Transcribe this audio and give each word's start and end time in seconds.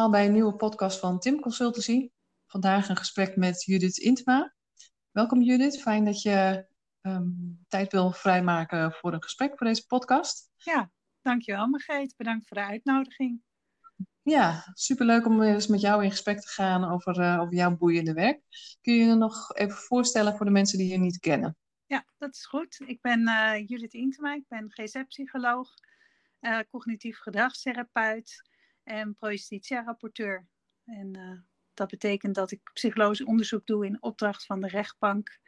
Allemaal 0.00 0.18
bij 0.20 0.28
een 0.28 0.34
nieuwe 0.34 0.56
podcast 0.56 0.98
van 0.98 1.18
Tim 1.18 1.40
Consultancy. 1.40 2.10
Vandaag 2.46 2.88
een 2.88 2.96
gesprek 2.96 3.36
met 3.36 3.64
Judith 3.64 3.96
Intma. 3.98 4.54
Welkom 5.10 5.42
Judith, 5.42 5.80
fijn 5.80 6.04
dat 6.04 6.22
je 6.22 6.66
ehm, 7.00 7.28
tijd 7.68 7.92
wil 7.92 8.12
vrijmaken 8.12 8.92
voor 8.92 9.12
een 9.12 9.22
gesprek 9.22 9.58
voor 9.58 9.66
deze 9.66 9.86
podcast. 9.86 10.50
Ja, 10.56 10.90
dankjewel 11.22 11.66
Margreet. 11.66 12.14
Bedankt 12.16 12.48
voor 12.48 12.56
de 12.56 12.62
uitnodiging. 12.62 13.42
Ja, 14.22 14.70
superleuk 14.74 15.26
om 15.26 15.42
eens 15.42 15.66
met 15.66 15.80
jou 15.80 16.04
in 16.04 16.10
gesprek 16.10 16.40
te 16.40 16.48
gaan 16.48 16.90
over, 16.90 17.20
uh, 17.20 17.40
over 17.40 17.54
jouw 17.54 17.76
boeiende 17.76 18.12
werk. 18.12 18.40
Kun 18.80 18.94
je 18.94 19.04
je 19.04 19.14
nog 19.14 19.56
even 19.56 19.76
voorstellen 19.76 20.36
voor 20.36 20.46
de 20.46 20.52
mensen 20.52 20.78
die 20.78 20.88
je 20.88 20.98
niet 20.98 21.18
kennen? 21.18 21.56
Ja, 21.86 22.04
dat 22.18 22.34
is 22.34 22.46
goed. 22.46 22.82
Ik 22.86 23.00
ben 23.00 23.20
uh, 23.20 23.66
Judith 23.66 23.94
Intema, 23.94 24.34
ik 24.34 24.48
ben 24.48 24.70
GZ-psycholoog, 24.70 25.68
uh, 26.40 26.58
cognitief 26.70 27.18
gedragstherapeut 27.18 28.48
en 28.90 29.14
projustitia-rapporteur. 29.14 30.46
En 30.84 31.16
uh, 31.16 31.38
dat 31.74 31.88
betekent 31.88 32.34
dat 32.34 32.50
ik 32.50 32.60
psychologisch 32.72 33.24
onderzoek 33.24 33.66
doe 33.66 33.86
in 33.86 34.02
opdracht 34.02 34.46
van 34.46 34.60
de 34.60 34.68
rechtbank 34.68 35.38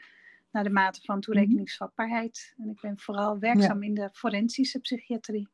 naar 0.51 0.65
de 0.65 0.71
mate 0.71 1.01
van 1.03 1.21
toerekeningsvatbaarheid. 1.21 2.55
En 2.57 2.69
ik 2.69 2.81
ben 2.81 2.99
vooral 2.99 3.39
werkzaam 3.39 3.83
ja. 3.83 3.89
in 3.89 3.95
de 3.95 4.11
forensische 4.13 4.79
psychiatrie. 4.79 5.49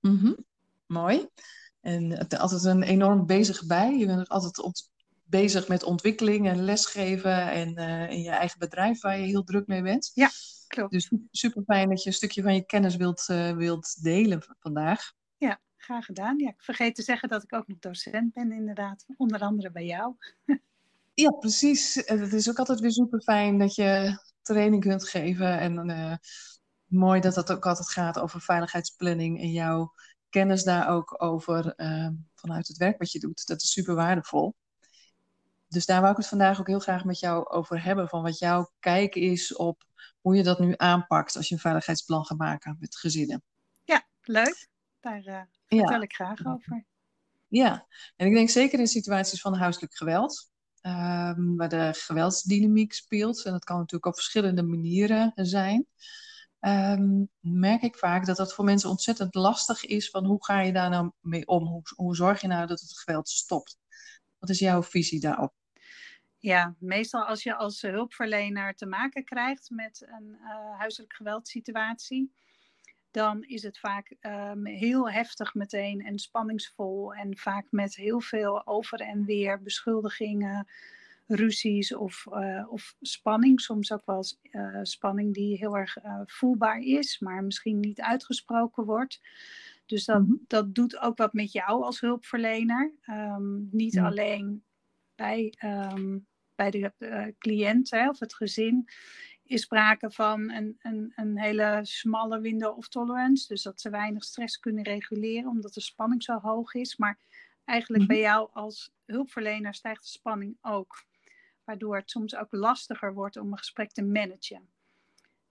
Mm 0.00 0.18
-hmm. 0.18 0.44
Mooi. 0.86 1.28
En 1.80 2.10
het 2.10 2.38
altijd 2.38 2.64
een 2.64 2.82
enorm 2.82 3.26
bezig 3.26 3.66
bij. 3.66 3.96
Je 3.96 4.06
bent 4.06 4.28
altijd 4.28 4.90
bezig 5.24 5.68
met 5.68 5.82
ontwikkeling 5.82 6.48
en 6.48 6.64
lesgeven 6.64 7.50
en 7.50 7.78
uh, 7.78 8.10
in 8.10 8.22
je 8.22 8.30
eigen 8.30 8.58
bedrijf 8.58 9.00
waar 9.00 9.18
je 9.18 9.26
heel 9.26 9.44
druk 9.44 9.66
mee 9.66 9.82
bent. 9.82 10.10
Ja, 10.14 10.30
klopt. 10.66 10.92
Dus 10.92 11.12
super 11.30 11.62
fijn 11.62 11.88
dat 11.88 12.02
je 12.02 12.08
een 12.08 12.14
stukje 12.14 12.42
van 12.42 12.54
je 12.54 12.66
kennis 12.66 12.96
wilt, 12.96 13.26
uh, 13.30 13.56
wilt 13.56 14.02
delen 14.02 14.42
vandaag. 14.58 15.12
Ja, 15.36 15.60
graag 15.88 16.04
gedaan. 16.04 16.38
Ja, 16.38 16.48
ik 16.48 16.62
vergeet 16.62 16.94
te 16.94 17.02
zeggen 17.02 17.28
dat 17.28 17.42
ik 17.42 17.54
ook 17.54 17.66
nog 17.66 17.78
docent 17.78 18.32
ben, 18.32 18.52
inderdaad. 18.52 19.04
Onder 19.16 19.40
andere 19.40 19.70
bij 19.70 19.84
jou. 19.84 20.14
ja, 21.24 21.30
precies. 21.30 21.94
Het 21.94 22.32
is 22.32 22.48
ook 22.48 22.58
altijd 22.58 22.80
weer 22.80 22.90
super 22.90 23.20
fijn 23.20 23.58
dat 23.58 23.74
je 23.74 24.18
training 24.42 24.82
kunt 24.82 25.08
geven. 25.08 25.58
En 25.58 25.88
uh, 25.88 26.14
mooi 26.86 27.20
dat 27.20 27.34
het 27.36 27.52
ook 27.52 27.66
altijd 27.66 27.90
gaat 27.90 28.18
over 28.18 28.40
veiligheidsplanning 28.40 29.40
en 29.40 29.50
jouw 29.50 29.92
kennis 30.28 30.64
daar 30.64 30.88
ook 30.88 31.22
over 31.22 31.72
uh, 31.76 32.08
vanuit 32.34 32.68
het 32.68 32.76
werk 32.76 32.98
wat 32.98 33.12
je 33.12 33.18
doet. 33.18 33.46
Dat 33.46 33.62
is 33.62 33.72
super 33.72 33.94
waardevol. 33.94 34.54
Dus 35.68 35.86
daar 35.86 36.00
wou 36.00 36.12
ik 36.12 36.18
het 36.18 36.28
vandaag 36.28 36.60
ook 36.60 36.66
heel 36.66 36.78
graag 36.78 37.04
met 37.04 37.18
jou 37.18 37.48
over 37.48 37.84
hebben. 37.84 38.08
Van 38.08 38.22
wat 38.22 38.38
jouw 38.38 38.70
kijk 38.78 39.14
is 39.14 39.56
op 39.56 39.84
hoe 40.20 40.36
je 40.36 40.42
dat 40.42 40.58
nu 40.58 40.74
aanpakt 40.76 41.36
als 41.36 41.48
je 41.48 41.54
een 41.54 41.60
veiligheidsplan 41.60 42.24
gaat 42.24 42.38
maken 42.38 42.76
met 42.80 42.96
gezinnen. 42.96 43.42
Ja, 43.84 44.06
leuk. 44.22 44.68
Daar 45.00 45.24
uh, 45.24 45.40
vertel 45.68 45.96
ja. 45.96 46.02
ik 46.02 46.14
graag 46.14 46.46
over. 46.46 46.84
Ja, 47.48 47.86
en 48.16 48.26
ik 48.26 48.34
denk 48.34 48.50
zeker 48.50 48.78
in 48.78 48.86
situaties 48.86 49.40
van 49.40 49.54
huiselijk 49.54 49.94
geweld. 49.94 50.50
Um, 50.82 51.56
waar 51.56 51.68
de 51.68 51.90
geweldsdynamiek 51.92 52.92
speelt. 52.92 53.44
En 53.44 53.52
dat 53.52 53.64
kan 53.64 53.76
natuurlijk 53.76 54.06
op 54.06 54.14
verschillende 54.14 54.62
manieren 54.62 55.32
zijn. 55.34 55.86
Um, 56.60 57.28
merk 57.40 57.82
ik 57.82 57.96
vaak 57.96 58.26
dat 58.26 58.36
dat 58.36 58.54
voor 58.54 58.64
mensen 58.64 58.90
ontzettend 58.90 59.34
lastig 59.34 59.84
is. 59.84 60.10
Van 60.10 60.24
hoe 60.24 60.44
ga 60.44 60.60
je 60.60 60.72
daar 60.72 60.90
nou 60.90 61.10
mee 61.20 61.46
om? 61.46 61.66
Hoe, 61.66 61.82
hoe 61.94 62.16
zorg 62.16 62.40
je 62.40 62.46
nou 62.46 62.66
dat 62.66 62.80
het 62.80 62.98
geweld 62.98 63.28
stopt? 63.28 63.78
Wat 64.38 64.48
is 64.48 64.58
jouw 64.58 64.82
visie 64.82 65.20
daarop? 65.20 65.52
Ja, 66.38 66.74
meestal 66.78 67.24
als 67.24 67.42
je 67.42 67.54
als 67.54 67.82
hulpverlener 67.82 68.74
te 68.74 68.86
maken 68.86 69.24
krijgt 69.24 69.70
met 69.70 70.06
een 70.10 70.36
uh, 70.40 70.78
huiselijk 70.78 71.12
geweldsituatie, 71.12 72.32
dan 73.10 73.44
is 73.44 73.62
het 73.62 73.78
vaak 73.78 74.16
um, 74.20 74.66
heel 74.66 75.10
heftig 75.10 75.54
meteen 75.54 76.04
en 76.04 76.18
spanningsvol 76.18 77.14
en 77.14 77.36
vaak 77.36 77.66
met 77.70 77.96
heel 77.96 78.20
veel 78.20 78.66
over 78.66 79.00
en 79.00 79.24
weer 79.24 79.62
beschuldigingen, 79.62 80.66
ruzies 81.26 81.94
of, 81.94 82.26
uh, 82.30 82.72
of 82.72 82.94
spanning. 83.00 83.60
Soms 83.60 83.92
ook 83.92 84.02
wel 84.04 84.24
uh, 84.42 84.78
spanning 84.82 85.34
die 85.34 85.56
heel 85.56 85.76
erg 85.76 85.96
voelbaar 86.24 86.80
is, 86.80 87.18
maar 87.18 87.44
misschien 87.44 87.80
niet 87.80 88.00
uitgesproken 88.00 88.84
wordt. 88.84 89.20
Dus 89.86 90.04
dat, 90.04 90.20
mm-hmm. 90.20 90.44
dat 90.46 90.74
doet 90.74 90.98
ook 90.98 91.16
wat 91.16 91.32
met 91.32 91.52
jou 91.52 91.82
als 91.82 92.00
hulpverlener. 92.00 92.92
Um, 93.06 93.68
niet 93.72 93.98
alleen 93.98 94.62
bij, 95.14 95.54
um, 95.64 96.26
bij 96.54 96.70
de 96.70 97.34
cliënt 97.38 97.90
hè, 97.90 98.08
of 98.08 98.18
het 98.18 98.34
gezin 98.34 98.88
is 99.48 99.62
sprake 99.62 100.10
van 100.10 100.50
een, 100.50 100.76
een, 100.82 101.12
een 101.16 101.38
hele 101.38 101.78
smalle 101.82 102.40
window 102.40 102.76
of 102.76 102.88
tolerance. 102.88 103.46
Dus 103.46 103.62
dat 103.62 103.80
ze 103.80 103.90
weinig 103.90 104.24
stress 104.24 104.58
kunnen 104.58 104.84
reguleren 104.84 105.50
omdat 105.50 105.74
de 105.74 105.80
spanning 105.80 106.22
zo 106.22 106.38
hoog 106.38 106.74
is. 106.74 106.96
Maar 106.96 107.18
eigenlijk 107.64 108.02
mm-hmm. 108.02 108.16
bij 108.16 108.24
jou 108.24 108.48
als 108.52 108.92
hulpverlener 109.04 109.74
stijgt 109.74 110.02
de 110.02 110.08
spanning 110.08 110.56
ook. 110.62 111.04
Waardoor 111.64 111.96
het 111.96 112.10
soms 112.10 112.36
ook 112.36 112.48
lastiger 112.50 113.14
wordt 113.14 113.36
om 113.36 113.52
een 113.52 113.58
gesprek 113.58 113.92
te 113.92 114.02
managen. 114.02 114.68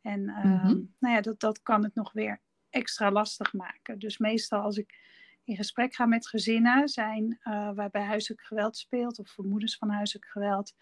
En 0.01 0.21
uh, 0.21 0.43
mm-hmm. 0.43 0.93
nou 0.99 1.15
ja, 1.15 1.21
dat, 1.21 1.39
dat 1.39 1.61
kan 1.61 1.83
het 1.83 1.95
nog 1.95 2.11
weer 2.11 2.39
extra 2.69 3.11
lastig 3.11 3.53
maken. 3.53 3.99
Dus 3.99 4.17
meestal 4.17 4.61
als 4.61 4.77
ik 4.77 4.97
in 5.43 5.55
gesprek 5.55 5.95
ga 5.95 6.05
met 6.05 6.27
gezinnen 6.27 6.87
zijn 6.87 7.39
uh, 7.43 7.71
waarbij 7.73 8.03
huiselijk 8.03 8.41
geweld 8.41 8.77
speelt 8.77 9.19
of 9.19 9.29
vermoedens 9.29 9.77
van 9.77 9.89
huiselijk 9.89 10.25
geweld, 10.25 10.73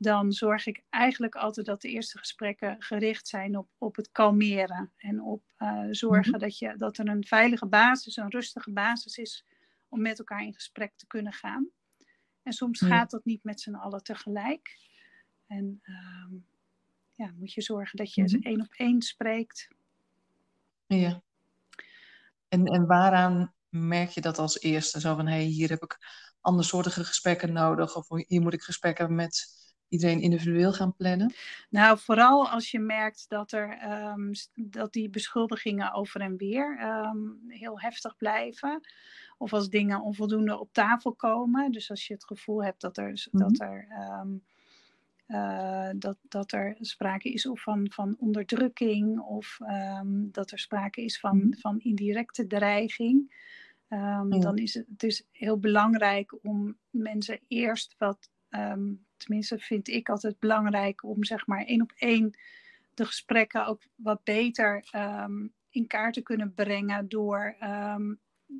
dan 0.00 0.32
zorg 0.32 0.66
ik 0.66 0.82
eigenlijk 0.90 1.34
altijd 1.34 1.66
dat 1.66 1.80
de 1.80 1.88
eerste 1.88 2.18
gesprekken 2.18 2.76
gericht 2.78 3.28
zijn 3.28 3.56
op, 3.56 3.68
op 3.78 3.96
het 3.96 4.10
kalmeren 4.12 4.92
en 4.96 5.22
op 5.22 5.42
uh, 5.58 5.86
zorgen 5.90 6.26
mm-hmm. 6.26 6.40
dat, 6.40 6.58
je, 6.58 6.74
dat 6.76 6.98
er 6.98 7.08
een 7.08 7.24
veilige 7.26 7.66
basis, 7.66 8.16
een 8.16 8.30
rustige 8.30 8.70
basis 8.70 9.16
is 9.16 9.44
om 9.88 10.00
met 10.00 10.18
elkaar 10.18 10.42
in 10.42 10.54
gesprek 10.54 10.92
te 10.96 11.06
kunnen 11.06 11.32
gaan. 11.32 11.68
En 12.42 12.52
soms 12.52 12.80
mm. 12.80 12.88
gaat 12.88 13.10
dat 13.10 13.24
niet 13.24 13.44
met 13.44 13.60
z'n 13.60 13.74
allen 13.74 14.02
tegelijk. 14.02 14.78
En 15.46 15.80
uh, 15.84 16.40
ja, 17.14 17.32
moet 17.36 17.52
je 17.52 17.62
zorgen 17.62 17.96
dat 17.96 18.14
je 18.14 18.22
mm-hmm. 18.22 18.42
één 18.42 18.60
op 18.60 18.72
één 18.72 19.02
spreekt. 19.02 19.68
Ja. 20.86 21.22
En, 22.48 22.66
en 22.66 22.86
waaraan 22.86 23.54
merk 23.68 24.10
je 24.10 24.20
dat 24.20 24.38
als 24.38 24.60
eerste? 24.60 25.00
Zo 25.00 25.14
van, 25.14 25.26
hé, 25.26 25.34
hey, 25.34 25.44
hier 25.44 25.68
heb 25.68 25.82
ik 25.82 25.98
andersoortige 26.40 27.04
gesprekken 27.04 27.52
nodig. 27.52 27.96
Of 27.96 28.08
hier 28.26 28.40
moet 28.40 28.52
ik 28.52 28.62
gesprekken 28.62 29.14
met 29.14 29.58
iedereen 29.90 30.20
individueel 30.20 30.72
gaan 30.72 30.94
plannen? 30.94 31.32
Nou, 31.68 31.98
vooral 31.98 32.48
als 32.48 32.70
je 32.70 32.78
merkt 32.78 33.24
dat, 33.28 33.52
er, 33.52 33.92
um, 34.12 34.32
dat 34.54 34.92
die 34.92 35.10
beschuldigingen 35.10 35.92
over 35.92 36.20
en 36.20 36.36
weer 36.36 36.80
um, 36.82 37.40
heel 37.48 37.80
heftig 37.80 38.16
blijven. 38.16 38.80
Of 39.38 39.52
als 39.52 39.68
dingen 39.68 40.00
onvoldoende 40.00 40.60
op 40.60 40.72
tafel 40.72 41.12
komen. 41.12 41.72
Dus 41.72 41.90
als 41.90 42.06
je 42.06 42.14
het 42.14 42.24
gevoel 42.24 42.64
hebt 42.64 42.80
dat 42.80 42.96
er, 42.96 43.28
mm-hmm. 43.30 43.48
dat 43.48 43.60
er 43.60 43.86
um, 44.20 44.42
uh, 45.28 45.90
dat, 45.96 46.16
dat 46.22 46.52
er 46.52 46.76
sprake 46.80 47.32
is 47.32 47.46
of 47.46 47.62
van, 47.62 47.86
van 47.90 48.16
onderdrukking 48.18 49.20
of 49.20 49.58
dat 50.14 50.50
er 50.50 50.58
sprake 50.58 51.04
is 51.04 51.20
van, 51.20 51.54
van 51.58 51.80
indirecte 51.80 52.46
dreiging. 52.46 53.48
Ja. 53.88 54.24
Dan 54.24 54.56
is 54.56 54.74
het, 54.74 54.86
het 54.88 55.02
is 55.02 55.26
heel 55.32 55.58
belangrijk 55.58 56.38
om 56.42 56.76
mensen 56.90 57.40
eerst 57.48 57.94
wat, 57.98 58.30
um, 58.50 59.04
tenminste 59.20 59.58
vind 59.58 59.88
ik 59.88 60.08
altijd 60.08 60.38
belangrijk 60.38 61.04
om 61.04 61.24
zeg 61.24 61.46
maar 61.46 61.64
één 61.64 61.82
op 61.82 61.92
één 61.96 62.38
de 62.94 63.04
gesprekken 63.04 63.66
ook 63.66 63.82
wat 63.94 64.24
beter 64.24 64.84
in 65.70 65.86
kaart 65.86 66.14
te 66.14 66.22
kunnen 66.22 66.54
brengen 66.54 67.08
door 67.08 67.56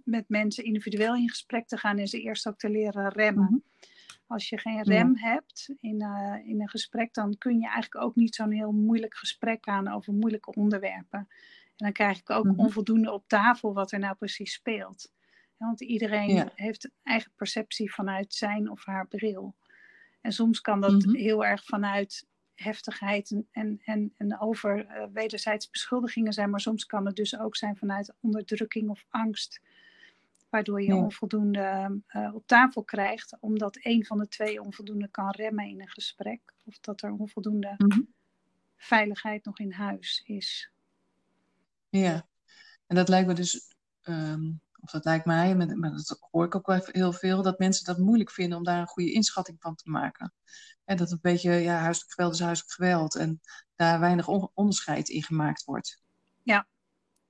met 0.04 0.28
mensen 0.28 0.64
individueel 0.64 1.14
in 1.14 1.28
gesprek 1.28 1.66
te 1.66 1.76
gaan 1.76 1.98
en 1.98 2.06
ze 2.06 2.20
eerst 2.20 2.46
ook 2.48 2.58
te 2.58 2.70
leren 2.70 3.08
remmen. 3.08 3.42
Mm-hmm. 3.42 3.62
Als 4.26 4.48
je 4.48 4.58
geen 4.58 4.82
rem 4.82 5.16
hebt 5.16 5.74
in, 5.80 6.02
uh, 6.02 6.48
in 6.48 6.60
een 6.60 6.68
gesprek, 6.68 7.14
dan 7.14 7.38
kun 7.38 7.58
je 7.58 7.64
eigenlijk 7.64 8.04
ook 8.04 8.16
niet 8.16 8.34
zo'n 8.34 8.50
heel 8.50 8.72
moeilijk 8.72 9.14
gesprek 9.14 9.66
aan 9.66 9.88
over 9.88 10.12
moeilijke 10.12 10.54
onderwerpen. 10.54 11.18
En 11.18 11.86
dan 11.86 11.92
krijg 11.92 12.18
ik 12.18 12.30
ook 12.30 12.44
mm 12.44 12.50
-hmm. 12.50 12.60
onvoldoende 12.60 13.12
op 13.12 13.28
tafel 13.28 13.72
wat 13.74 13.92
er 13.92 13.98
nou 13.98 14.14
precies 14.14 14.52
speelt. 14.52 15.12
Ja, 15.58 15.66
want 15.66 15.80
iedereen 15.80 16.34
ja. 16.34 16.52
heeft 16.54 16.84
een 16.84 16.92
eigen 17.02 17.32
perceptie 17.36 17.92
vanuit 17.92 18.34
zijn 18.34 18.70
of 18.70 18.84
haar 18.84 19.06
bril. 19.06 19.54
En 20.20 20.32
soms 20.32 20.60
kan 20.60 20.80
dat 20.80 20.92
mm 20.92 21.00
-hmm. 21.00 21.14
heel 21.14 21.44
erg 21.44 21.64
vanuit 21.64 22.28
heftigheid 22.54 23.30
en, 23.30 23.48
en, 23.50 23.80
en, 23.84 24.14
en 24.16 24.40
over 24.40 24.86
uh, 24.86 25.04
wederzijds 25.12 25.70
beschuldigingen 25.70 26.32
zijn, 26.32 26.50
maar 26.50 26.60
soms 26.60 26.86
kan 26.86 27.06
het 27.06 27.16
dus 27.16 27.38
ook 27.38 27.56
zijn 27.56 27.76
vanuit 27.76 28.14
onderdrukking 28.20 28.88
of 28.88 29.04
angst 29.08 29.60
waardoor 30.50 30.82
je 30.82 30.88
ja. 30.88 30.96
onvoldoende 30.96 32.00
uh, 32.12 32.34
op 32.34 32.46
tafel 32.46 32.82
krijgt, 32.82 33.36
omdat 33.40 33.78
een 33.80 34.06
van 34.06 34.18
de 34.18 34.28
twee 34.28 34.62
onvoldoende 34.62 35.08
kan 35.08 35.30
remmen 35.30 35.68
in 35.68 35.80
een 35.80 35.88
gesprek, 35.88 36.40
of 36.64 36.78
dat 36.78 37.02
er 37.02 37.12
onvoldoende 37.12 37.74
mm 37.76 37.90
-hmm. 37.90 38.14
veiligheid 38.76 39.44
nog 39.44 39.58
in 39.58 39.72
huis 39.72 40.22
is. 40.24 40.70
Ja, 41.88 42.26
en 42.86 42.96
dat 42.96 43.08
lijkt 43.08 43.26
me 43.26 43.34
dus, 43.34 43.74
um, 44.02 44.60
of 44.80 44.90
dat 44.90 45.04
lijkt 45.04 45.24
mij, 45.24 45.56
maar 45.56 45.90
dat 45.90 46.18
hoor 46.30 46.44
ik 46.44 46.54
ook 46.54 46.66
wel 46.66 46.80
heel 46.84 47.12
veel, 47.12 47.42
dat 47.42 47.58
mensen 47.58 47.84
dat 47.84 47.98
moeilijk 47.98 48.30
vinden 48.30 48.58
om 48.58 48.64
daar 48.64 48.80
een 48.80 48.86
goede 48.86 49.12
inschatting 49.12 49.56
van 49.60 49.74
te 49.74 49.90
maken. 49.90 50.32
En 50.84 50.96
dat 50.96 51.10
een 51.10 51.18
beetje, 51.22 51.52
ja, 51.52 51.76
huiselijk 51.78 52.12
geweld 52.12 52.34
is 52.34 52.40
huiselijk 52.40 52.74
geweld 52.74 53.14
en 53.14 53.40
daar 53.74 54.00
weinig 54.00 54.28
on 54.28 54.50
onderscheid 54.54 55.08
in 55.08 55.22
gemaakt 55.22 55.64
wordt. 55.64 56.02
Ja, 56.42 56.68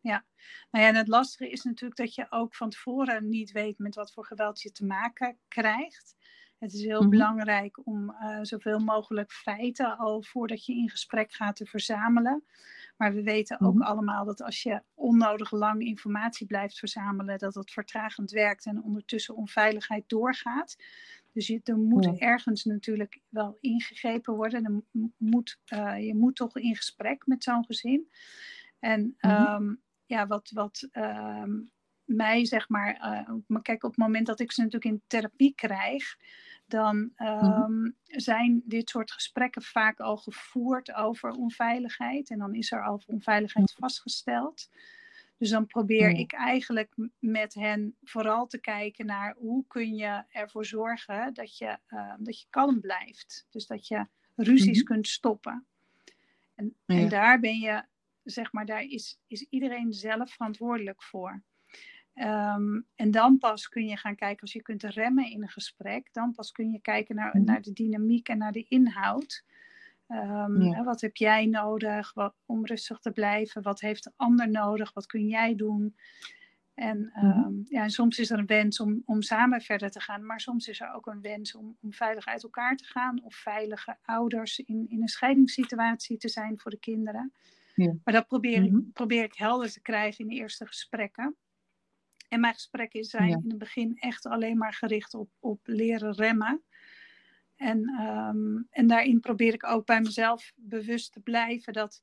ja. 0.01 0.25
Nou 0.71 0.85
ja, 0.85 0.91
en 0.91 0.97
het 0.97 1.09
lastige 1.09 1.51
is 1.51 1.63
natuurlijk 1.63 2.01
dat 2.01 2.15
je 2.15 2.27
ook 2.31 2.55
van 2.55 2.71
tevoren 2.71 3.29
niet 3.29 3.53
weet 3.53 3.79
met 3.79 3.95
wat 3.95 4.13
voor 4.13 4.27
geweld 4.27 4.61
je 4.61 4.73
te 4.73 4.87
maken 4.87 5.39
krijgt. 5.49 6.15
Het 6.59 6.73
is 6.73 6.83
heel 6.83 7.01
mhm. 7.01 7.11
belangrijk 7.11 7.87
om 7.87 8.11
uh, 8.11 8.39
zoveel 8.43 8.79
mogelijk 8.79 9.33
feiten 9.33 9.99
al 9.99 10.23
voordat 10.23 10.65
je 10.65 10.75
in 10.75 10.91
gesprek 10.91 11.33
gaat 11.33 11.57
te 11.57 11.67
verzamelen. 11.67 12.45
Maar 13.01 13.15
we 13.15 13.23
weten 13.23 13.61
ook 13.61 13.75
mhm. 13.75 13.83
allemaal 13.83 14.25
dat 14.25 14.43
als 14.43 14.63
je 14.63 14.83
onnodig 14.95 15.51
lang 15.51 15.83
informatie 15.83 16.47
blijft 16.47 16.79
verzamelen, 16.79 17.39
dat 17.39 17.53
dat 17.53 17.71
vertragend 17.71 18.31
werkt 18.31 18.67
en 18.67 18.83
ondertussen 18.83 19.37
onveiligheid 19.37 20.09
doorgaat. 20.09 20.77
Dus 21.33 21.47
je, 21.47 21.61
er 21.65 21.77
moet 21.77 22.19
ergens 22.19 22.65
natuurlijk 22.65 23.21
wel 23.29 23.59
ingegrepen 23.61 24.35
worden. 24.35 24.65
Er 24.65 25.11
moet, 25.17 25.59
uh, 25.75 26.07
je 26.07 26.15
moet 26.15 26.37
toch 26.37 26.57
in 26.57 26.77
gesprek 26.77 27.27
met 27.27 27.45
zo'n 27.45 27.65
gezin. 27.65 28.11
En 28.79 29.17
mhm. 29.21 29.53
um, 29.53 29.81
ja, 30.07 30.27
wat, 30.27 30.51
wat 30.55 30.89
um, 30.93 31.71
mij 32.05 32.45
zeg 32.45 32.69
maar, 32.69 32.97
uh, 33.29 33.35
maar 33.47 33.63
kijk, 33.63 33.85
op 33.85 33.91
het 33.91 34.01
moment 34.01 34.27
dat 34.27 34.41
ik 34.41 34.53
ze 34.53 34.63
natuurlijk 34.63 34.95
in 34.95 35.03
therapie 35.07 35.55
krijg, 35.55 36.17
dan 36.71 37.13
um, 37.17 37.97
zijn 38.05 38.63
dit 38.65 38.89
soort 38.89 39.13
gesprekken 39.13 39.63
vaak 39.63 40.01
al 40.01 40.17
gevoerd 40.17 40.95
over 40.95 41.31
onveiligheid. 41.31 42.31
En 42.31 42.39
dan 42.39 42.55
is 42.55 42.73
er 42.73 42.85
al 42.85 43.03
onveiligheid 43.07 43.73
vastgesteld. 43.79 44.69
Dus 45.37 45.51
dan 45.51 45.67
probeer 45.67 46.11
ik 46.11 46.33
eigenlijk 46.33 46.95
met 47.19 47.55
hen 47.55 47.97
vooral 48.03 48.47
te 48.47 48.61
kijken 48.61 49.07
naar 49.07 49.35
hoe 49.39 49.65
kun 49.67 49.95
je 49.95 50.25
ervoor 50.29 50.65
zorgen 50.65 51.35
dat 51.35 51.59
je, 51.59 51.79
uh, 51.89 52.15
dat 52.19 52.41
je 52.41 52.47
kalm 52.51 52.81
blijft. 52.81 53.47
Dus 53.51 53.67
dat 53.67 53.87
je 53.87 54.07
ruzies 54.35 54.83
mhm. 54.83 54.93
kunt 54.93 55.09
stoppen. 55.09 55.67
En, 56.55 56.77
en, 56.87 57.09
daar 57.09 57.41
ben 57.41 57.59
je, 57.59 57.85
zeg 58.23 58.53
maar, 58.53 58.67
daar 58.67 58.83
is, 58.83 59.21
is 59.27 59.47
iedereen 59.51 59.93
zelf 59.93 60.31
verantwoordelijk 60.31 61.03
voor. 61.03 61.43
Um, 62.23 62.87
en 62.95 63.11
dan 63.11 63.39
pas 63.39 63.69
kun 63.69 63.87
je 63.87 63.97
gaan 63.97 64.15
kijken, 64.15 64.41
als 64.41 64.53
je 64.53 64.63
kunt 64.63 64.83
remmen 64.83 65.31
in 65.31 65.43
een 65.43 65.49
gesprek, 65.49 66.09
dan 66.13 66.33
pas 66.33 66.53
kun 66.53 66.71
je 66.71 66.81
kijken 66.81 67.15
naar, 67.15 67.37
mhm. 67.37 67.45
naar 67.45 67.63
de 67.63 67.73
dynamiek 67.73 68.29
en 68.29 68.39
naar 68.39 68.53
de 68.53 68.67
inhoud. 68.69 69.45
Um, 70.09 70.85
Wat 70.85 71.01
heb 71.01 71.17
jij 71.17 71.47
nodig 71.47 72.15
wat, 72.15 72.35
om 72.47 72.67
rustig 72.67 72.99
te 72.99 73.11
blijven? 73.11 73.63
Wat 73.63 73.81
heeft 73.81 74.05
de 74.05 74.13
ander 74.17 74.51
nodig? 74.51 74.93
Wat 74.93 75.07
kun 75.07 75.27
jij 75.27 75.55
doen? 75.55 75.97
En, 76.75 77.13
um, 77.23 77.65
ja, 77.69 77.83
en 77.83 77.91
soms 77.91 78.19
is 78.19 78.31
er 78.31 78.39
een 78.39 78.47
wens 78.47 78.81
om, 78.81 79.03
om 79.05 79.23
samen 79.23 79.61
verder 79.61 79.91
te 79.91 80.01
gaan, 80.01 80.27
maar 80.27 80.41
soms 80.41 80.69
is 80.69 80.81
er 80.81 80.93
ook 80.93 81.07
een 81.07 81.21
wens 81.21 81.55
om, 81.55 81.77
om 81.81 81.93
veilig 81.93 82.27
uit 82.27 82.43
elkaar 82.43 82.77
te 82.77 82.85
gaan 82.85 83.23
of 83.23 83.35
veilige 83.35 83.97
ouders 84.03 84.59
in, 84.59 84.87
in 84.89 85.03
een 85.03 85.09
scheidingssituatie 85.09 86.17
te 86.17 86.29
zijn 86.29 86.59
voor 86.59 86.71
de 86.71 86.79
kinderen. 86.79 87.33
Ja. 87.75 87.95
Maar 88.05 88.15
dat 88.15 88.27
probeer, 88.27 88.63
ik, 88.63 88.71
mhm. 88.71 88.91
probeer 88.93 89.25
ik 89.25 89.35
helder 89.35 89.73
te 89.73 89.81
krijgen 89.81 90.25
in 90.25 90.31
de 90.31 90.35
eerste 90.35 90.67
gesprekken. 90.67 91.37
En 92.31 92.41
mijn 92.41 92.55
gesprekken 92.55 93.05
zijn 93.05 93.29
in 93.29 93.49
het 93.49 93.59
begin 93.59 93.97
echt 93.97 94.27
alleen 94.27 94.59
maar 94.59 94.73
gericht 94.73 95.15
op, 95.15 95.31
op 95.39 95.61
leren 95.63 96.13
remmen. 96.13 96.63
En, 97.57 98.01
um, 98.01 98.67
en 98.71 98.87
daarin 98.87 99.21
probeer 99.21 99.55
ik 99.55 99.67
ook 99.67 99.87
bij 99.87 100.01
mezelf 100.01 100.53
bewust 100.57 101.13
te 101.13 101.21
blijven 101.21 101.73
dat 101.73 102.03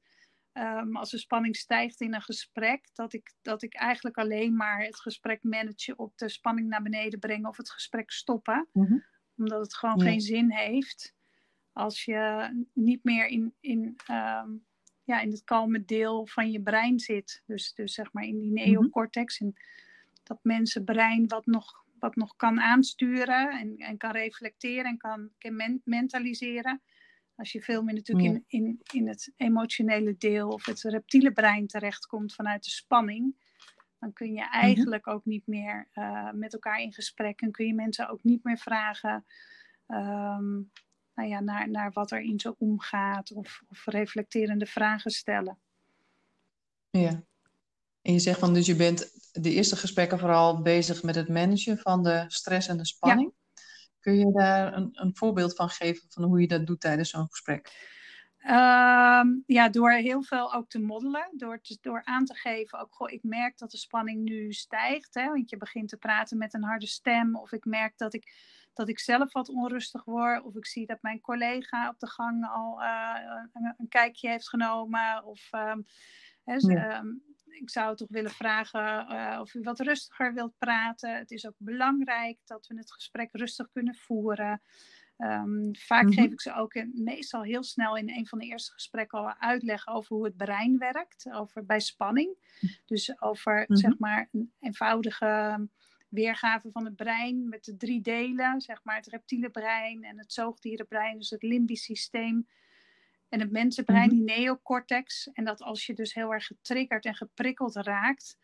um, 0.54 0.96
als 0.96 1.10
de 1.10 1.18
spanning 1.18 1.56
stijgt 1.56 2.02
in 2.02 2.14
een 2.14 2.22
gesprek, 2.22 2.90
dat 2.94 3.14
ik, 3.14 3.34
dat 3.42 3.62
ik 3.62 3.74
eigenlijk 3.74 4.18
alleen 4.18 4.56
maar 4.56 4.82
het 4.82 5.00
gesprek 5.00 5.44
manage 5.44 5.96
op 5.96 6.18
de 6.18 6.30
spanning 6.30 6.68
naar 6.68 6.82
beneden 6.82 7.20
brengen 7.20 7.50
of 7.50 7.58
het 7.58 7.70
gesprek 7.70 8.12
stoppen. 8.12 8.68
Mm 8.74 9.04
Omdat 9.38 9.60
het 9.60 9.76
gewoon 9.76 10.02
geen 10.02 10.22
zin 10.22 10.52
heeft 10.52 11.16
als 11.72 12.06
je 12.06 12.50
niet 12.74 13.04
meer 13.04 13.28
in, 13.28 13.56
in, 13.60 13.96
um, 14.12 14.66
ja, 15.04 15.22
in 15.22 15.32
het 15.32 15.44
kalme 15.44 15.86
deel 15.86 16.26
van 16.26 16.52
je 16.52 16.62
brein 16.62 17.00
zit. 17.00 17.44
Dus, 17.46 17.74
dus 17.74 17.94
zeg 17.94 18.14
maar 18.14 18.24
in 18.24 18.40
die 18.40 18.52
mhm. 18.52 18.70
neocortex. 18.70 19.40
En 19.40 19.54
dat 20.28 20.40
mensenbrein 20.42 21.28
wat 21.28 21.46
nog 21.46 21.86
wat 22.00 22.16
nog 22.16 22.36
kan 22.36 22.60
aansturen 22.60 23.60
en, 23.60 23.78
en 23.78 23.98
kan 23.98 24.12
reflecteren 24.12 24.86
en 24.86 24.98
kan, 24.98 25.30
kan 25.38 25.82
mentaliseren. 25.84 26.82
Als 27.36 27.52
je 27.52 27.62
veel 27.62 27.84
meer 27.84 27.94
natuurlijk 27.94 28.28
in, 28.28 28.44
in, 28.48 28.80
in 28.92 29.08
het 29.08 29.34
emotionele 29.36 30.16
deel 30.18 30.50
of 30.50 30.66
het 30.66 30.82
reptiele 30.82 31.32
brein 31.32 31.68
terechtkomt 31.68 32.34
vanuit 32.34 32.64
de 32.64 32.70
spanning, 32.70 33.36
dan 34.00 34.14
kun 34.14 34.34
je 34.34 34.42
mhm. 34.42 34.52
eigenlijk 34.52 35.08
ook 35.08 35.26
niet 35.26 35.48
meer 35.48 35.88
uh, 35.94 36.32
met 36.32 36.54
elkaar 36.54 36.82
in 36.82 36.94
gesprek 36.94 37.42
en 37.42 37.52
kun 37.52 37.66
je 37.66 37.74
mensen 37.74 38.10
ook 38.10 38.24
niet 38.24 38.44
meer 38.44 38.58
vragen 38.58 39.26
um, 39.88 40.72
nou 41.14 41.30
ja, 41.30 41.40
naar, 41.40 41.70
naar 41.70 41.92
wat 41.92 42.12
er 42.12 42.22
in 42.22 42.40
ze 42.40 42.58
omgaat 42.58 43.32
of, 43.32 43.64
of 43.70 43.86
reflecterende 43.86 44.66
vragen 44.66 45.12
stellen. 45.12 45.58
Ja, 46.90 47.24
en 48.08 48.14
je 48.14 48.20
zegt 48.20 48.40
van 48.40 48.54
dus 48.54 48.66
je 48.66 48.76
bent 48.76 49.12
de 49.32 49.52
eerste 49.52 49.76
gesprekken 49.76 50.20
vooral 50.20 50.62
bezig 50.62 51.04
met 51.04 51.16
het 51.16 51.30
managen 51.30 51.78
van 51.78 52.04
de 52.04 52.24
stress 52.28 52.68
en 52.68 52.78
de 52.78 52.86
spanning. 52.86 53.34
Kun 54.00 54.18
je 54.18 54.32
daar 54.32 54.74
een, 54.74 54.90
een, 54.94 55.16
voorbeeld 55.16 55.56
van 55.56 55.70
geven 55.70 56.06
van 56.10 56.24
hoe 56.24 56.42
je 56.42 56.48
dat 56.48 56.66
doet 56.66 56.80
tijdens 56.80 57.10
zo'n 57.10 57.28
gesprek? 57.30 57.72
Ehm, 58.38 59.28
ja, 59.46 59.70
door 59.70 59.92
heel 59.92 60.24
veel 60.24 60.54
ook 60.54 60.70
te 60.70 60.80
moddelen. 60.80 61.30
Door, 61.36 61.60
door 61.82 62.02
aan 62.04 62.26
te 62.26 62.36
geven, 62.36 62.80
ook 62.80 62.94
goh, 62.94 63.12
ik 63.12 63.24
merk 63.24 63.58
dat 63.58 63.72
de 63.72 63.78
spanning 63.78 64.24
nu 64.24 64.54
stijgt. 64.54 65.14
Hè, 65.14 65.26
want 65.26 65.50
je 65.50 65.58
begint 65.58 65.90
te 65.90 65.98
praten 65.98 66.38
met 66.38 66.54
een 66.54 66.64
harde 66.64 66.88
stem. 66.88 67.36
Of 67.36 67.52
ik 67.52 67.66
merk 67.66 67.98
dat 67.98 68.14
ik, 68.14 68.34
dat 68.74 68.90
ik 68.90 69.00
zelf 69.00 69.34
wat 69.34 69.50
onrustig 69.50 70.04
word. 70.04 70.44
Of 70.44 70.56
ik 70.56 70.66
zie 70.66 70.86
dat 70.86 71.02
mijn 71.02 71.22
collega 71.22 71.90
op 71.90 72.00
de 72.00 72.08
gang 72.08 72.48
al 72.50 72.82
uh, 72.82 73.16
een, 73.54 73.74
een, 73.78 73.88
kijkje 73.88 74.30
heeft 74.30 74.50
genomen. 74.50 75.26
Of 75.26 75.50
um, 75.52 75.86
hè, 76.44 76.56
ehm, 76.56 77.08
ik 77.62 77.70
zou 77.70 77.96
toch 77.96 78.10
willen 78.10 78.32
vragen 78.32 79.08
uh, 79.12 79.38
of 79.42 79.54
u 79.54 79.62
wat 79.62 79.80
rustiger 79.80 80.34
wilt 80.34 80.58
praten. 80.58 81.18
Het 81.18 81.32
is 81.32 81.48
ook 81.48 81.56
belangrijk 81.58 82.38
dat 82.46 82.68
we 82.68 82.78
het 82.78 82.94
gesprek 82.94 83.30
rustig 83.32 83.70
kunnen 83.72 83.96
voeren. 83.96 84.62
Um, 85.18 85.76
vaak 85.76 86.04
mhm. 86.04 86.14
geef 86.14 86.32
ik 86.32 86.42
ze 86.42 86.54
ook 86.54 86.74
in, 86.74 86.92
meestal 86.96 87.44
heel 87.44 87.64
snel 87.64 87.98
in 87.98 88.10
een 88.10 88.28
van 88.28 88.40
de 88.40 88.46
eerste 88.46 88.72
gesprekken 88.72 89.20
al 89.20 89.34
uitleg 89.40 89.88
over 89.88 90.16
hoe 90.16 90.26
het 90.26 90.38
brein 90.38 90.78
werkt, 90.78 91.32
over 91.32 91.66
bij 91.66 91.80
spanning. 91.80 92.36
Dus 92.86 93.22
over 93.22 93.66
mhm. 93.68 93.76
zeg 93.76 93.98
maar 93.98 94.30
een 94.32 94.54
eenvoudige 94.60 95.68
weergave 96.10 96.72
van 96.72 96.86
het 96.86 96.96
brein 96.96 97.50
met 97.50 97.64
de 97.64 97.78
drie 97.78 98.02
delen, 98.02 98.62
zeg 98.62 98.84
maar 98.84 98.96
het 98.96 99.08
reptiele 99.08 99.50
brein 99.50 100.04
en 100.04 100.18
het 100.18 100.34
zoogdierenbrein, 100.34 101.18
dus 101.18 101.30
het 101.30 101.44
limbisch 101.44 101.84
systeem 101.84 102.48
en 103.30 103.40
het 103.40 103.52
mensenbrein, 103.52 104.10
die 104.10 104.24
mhm. 104.24 104.40
neocortex. 104.40 105.30
En 105.34 105.46
dat 105.46 105.62
als 105.62 105.86
je 105.86 105.94
dus 105.94 106.14
heel 106.14 106.34
erg 106.34 106.46
getriggerd 106.46 107.06
en 107.06 107.16
geprikkeld 107.16 107.76
raakt, 107.76 108.38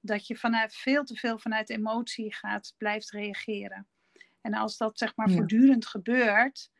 dat 0.00 0.26
je 0.26 0.36
vanuit, 0.36 0.74
veel 0.74 1.04
te 1.04 1.14
veel 1.14 1.38
vanuit 1.38 1.70
emotie 1.70 2.34
gaat, 2.34 2.74
blijft 2.76 3.10
reageren. 3.10 3.86
En 4.40 4.54
als 4.54 4.76
dat 4.76 4.98
zeg 4.98 5.16
maar 5.16 5.30
voortdurend 5.30 5.86
gebeurt, 5.86 6.70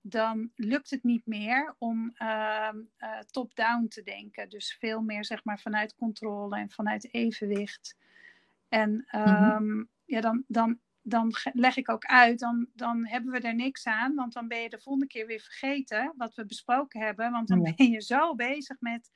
dan 0.00 0.50
lukt 0.54 0.90
het 0.90 1.02
niet 1.02 1.26
meer 1.26 1.74
om 1.78 2.14
uh, 2.22 2.68
uh, 2.98 3.18
top-down 3.18 3.86
te 3.88 4.02
denken. 4.02 4.48
Dus 4.48 4.76
veel 4.78 5.00
meer 5.00 5.24
zeg 5.24 5.44
maar 5.44 5.60
vanuit 5.60 5.94
controle 5.94 6.56
en 6.56 6.70
vanuit 6.70 7.14
evenwicht. 7.14 7.96
En 8.68 9.06
um, 9.16 9.88
ja, 10.04 10.20
dan, 10.20 10.44
dan 10.46 10.78
dan 11.02 11.34
leg 11.52 11.76
ik 11.76 11.90
ook 11.90 12.04
uit, 12.04 12.38
dan, 12.38 12.68
dan 12.74 13.06
hebben 13.06 13.32
we 13.32 13.40
er 13.40 13.54
niks 13.54 13.86
aan, 13.86 14.14
want 14.14 14.32
dan 14.32 14.48
ben 14.48 14.60
je 14.60 14.68
de 14.68 14.80
volgende 14.80 15.06
keer 15.08 15.26
weer 15.26 15.40
vergeten 15.40 16.14
wat 16.16 16.34
we 16.34 16.46
besproken 16.46 17.00
hebben, 17.00 17.30
want 17.30 17.48
dan 17.48 17.62
ben 17.62 17.90
je 17.90 18.02
zo 18.02 18.34
bezig 18.34 18.80
met 18.80 19.10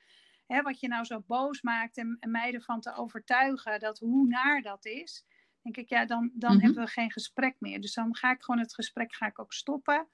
hè, 0.47 0.61
wat 0.61 0.79
je 0.79 0.87
nou 0.87 1.05
zo 1.05 1.23
boos 1.27 1.61
maakt 1.61 1.97
en, 1.97 2.17
en 2.19 2.31
mij 2.31 2.53
ervan 2.53 2.79
te 2.79 2.95
overtuigen 2.95 3.79
dat 3.79 3.99
hoe 3.99 4.27
naar 4.27 4.61
dat 4.61 4.85
is. 4.85 5.25
Denk 5.61 5.77
ik, 5.77 5.89
ja, 5.89 6.05
dan, 6.05 6.31
dan 6.33 6.53
mhm. 6.55 6.65
hebben 6.65 6.83
we 6.83 6.89
geen 6.89 7.11
gesprek 7.11 7.55
meer. 7.59 7.81
Dus 7.81 7.93
dan 7.93 8.15
ga 8.15 8.31
ik 8.31 8.43
gewoon 8.43 8.61
het 8.61 8.73
gesprek 8.73 9.15
ga 9.15 9.25
ik 9.27 9.39
ook 9.39 9.53
stoppen. 9.53 10.07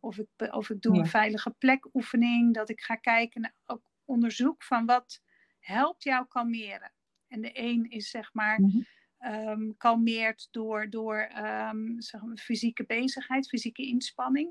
Of 0.00 0.18
ik, 0.18 0.28
of 0.36 0.70
ik 0.70 0.82
doe 0.82 0.98
een 0.98 1.06
veilige 1.06 1.50
plekoefening, 1.50 2.54
dat 2.54 2.68
ik 2.68 2.80
ga 2.80 2.94
kijken 2.94 3.40
naar 3.40 3.54
ook 3.66 3.90
onderzoek 4.04 4.62
van 4.62 4.86
wat 4.86 5.22
helpt 5.58 6.02
jou 6.02 6.26
kalmeren. 6.26 6.92
En 7.28 7.40
de 7.40 7.50
een 7.52 7.90
is 7.90 8.10
zeg 8.10 8.34
maar. 8.34 8.60
Mhm 8.60 8.80
um, 9.24 9.76
kalmeert 9.76 10.48
door, 10.50 10.90
door 10.90 11.30
um, 11.38 12.00
zeg 12.00 12.22
maar, 12.22 12.36
fysieke 12.36 12.84
bezigheid, 12.84 13.48
fysieke 13.48 13.82
inspanning. 13.82 14.50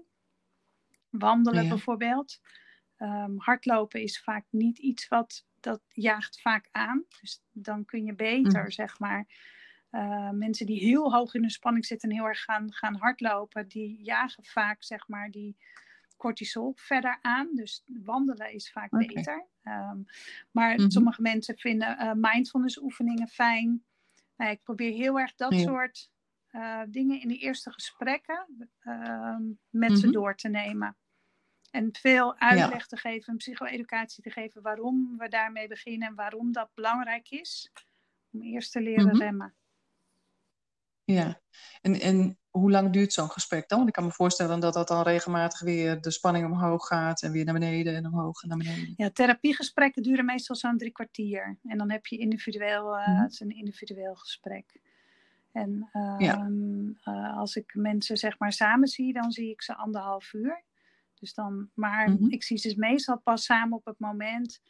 Wandelen 1.09 1.69
bijvoorbeeld. 1.69 2.39
Um, 2.97 3.39
hardlopen 3.39 4.01
is 4.01 4.19
vaak 4.19 4.45
niet 4.49 4.77
iets 4.77 5.07
wat 5.07 5.45
dat 5.59 5.81
jaagt 5.87 6.41
vaak 6.41 6.67
aan. 6.71 7.05
Dus 7.21 7.43
dan 7.51 7.85
kun 7.85 8.05
je 8.05 8.15
beter, 8.15 8.63
mm. 8.63 8.71
zeg 8.71 8.99
maar. 8.99 9.27
Uh, 9.91 10.29
mensen 10.29 10.65
die 10.65 10.79
heel 10.79 11.13
hoog 11.13 11.33
in 11.33 11.41
de 11.41 11.49
spanning 11.49 11.85
zitten 11.85 12.09
en 12.09 12.15
heel 12.15 12.25
erg 12.25 12.43
gaan, 12.43 12.73
gaan 12.73 12.95
hardlopen, 12.95 13.67
die 13.67 14.03
jagen 14.03 14.45
vaak, 14.45 14.83
zeg 14.83 15.07
maar, 15.07 15.31
die 15.31 15.57
cortisol 16.17 16.73
verder 16.75 17.19
aan. 17.21 17.49
Dus 17.53 17.83
wandelen 17.85 18.53
is 18.53 18.71
vaak 18.71 18.89
beter. 18.89 19.47
Um, 19.63 20.05
maar 20.51 20.73
mm 20.73 20.79
-hmm. 20.79 20.91
sommige 20.91 21.21
mensen 21.21 21.57
vinden 21.57 21.97
uh, 22.01 22.11
mindfulness 22.13 22.77
oefeningen 22.77 23.27
fijn. 23.27 23.83
Nou, 24.39 24.51
ik 24.51 24.63
probeer 24.63 24.91
heel 24.91 25.19
erg 25.19 25.35
dat 25.35 25.53
soort 25.53 26.09
uh, 26.51 26.81
dingen 26.87 27.21
in 27.21 27.27
de 27.27 27.37
eerste 27.37 27.71
gesprekken 27.71 28.69
uh, 28.81 29.35
met 29.69 29.99
ze 29.99 30.05
mhm. 30.05 30.11
door 30.11 30.35
te 30.35 30.47
nemen. 30.47 30.97
En 31.71 31.89
veel 31.91 32.37
uitleg 32.37 32.87
te 32.87 32.97
geven, 32.97 33.37
psycho-educatie 33.37 34.23
te 34.23 34.29
geven 34.29 34.61
waarom 34.61 35.17
we 35.17 35.27
daarmee 35.27 35.67
beginnen 35.67 36.07
en 36.07 36.15
waarom 36.15 36.51
dat 36.51 36.69
belangrijk 36.73 37.29
is. 37.29 37.71
Om 38.31 38.41
eerst 38.41 38.71
te 38.71 38.81
leren 38.81 39.07
Mhm. 39.07 39.17
remmen. 39.17 39.55
Ja, 41.03 41.41
en, 41.81 41.99
en 41.99 42.38
hoe 42.51 42.71
lang 42.71 42.93
duurt 42.93 43.13
zo'n 43.13 43.29
gesprek 43.29 43.67
dan? 43.69 43.77
Want 43.77 43.89
ik 43.89 43.95
kan 43.95 44.05
me 44.05 44.11
voorstellen 44.11 44.59
dat 44.59 44.73
dat 44.73 44.87
dan 44.87 45.03
regelmatig 45.03 45.59
weer 45.59 46.01
de 46.01 46.11
spanning 46.11 46.45
omhoog 46.45 46.87
gaat 46.87 47.21
en 47.21 47.31
weer 47.31 47.45
naar 47.45 47.53
beneden 47.53 47.95
en 47.95 48.05
omhoog 48.05 48.41
en 48.43 48.49
naar 48.49 48.57
beneden. 48.57 48.97
Ja, 48.97 49.09
therapiegesprekken 49.09 50.03
duren 50.03 50.25
meestal 50.25 50.55
zo'n 50.55 50.77
drie 50.77 50.91
kwartier. 50.91 51.57
En 51.63 51.77
dan 51.77 51.91
heb 51.91 52.05
je 52.05 52.17
individueel, 52.17 52.97
eh, 52.97 53.05
Mhm. 53.05 53.21
het 53.21 53.31
is 53.31 53.39
een 53.39 53.55
individueel 53.55 54.15
gesprek. 54.15 54.79
En 55.51 55.89
Ja. 56.17 56.39
ehm, 56.39 56.89
eh, 57.03 57.37
als 57.37 57.55
ik 57.55 57.73
mensen 57.75 58.17
zeg 58.17 58.39
maar 58.39 58.53
samen 58.53 58.87
zie, 58.87 59.13
dan 59.13 59.31
zie 59.31 59.49
ik 59.51 59.61
ze 59.61 59.75
anderhalf 59.75 60.33
uur. 60.33 60.63
Dus 61.19 61.33
dan, 61.33 61.69
maar 61.73 62.13
Mhm. 62.13 62.25
ik 62.27 62.43
zie 62.43 62.57
ze 62.57 62.73
meestal 62.77 63.19
pas 63.19 63.43
samen 63.45 63.77
op 63.77 63.85
het 63.85 63.99
moment 63.99 64.61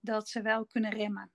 dat 0.00 0.28
ze 0.28 0.42
wel 0.42 0.66
kunnen 0.66 0.90
remmen. 0.90 1.30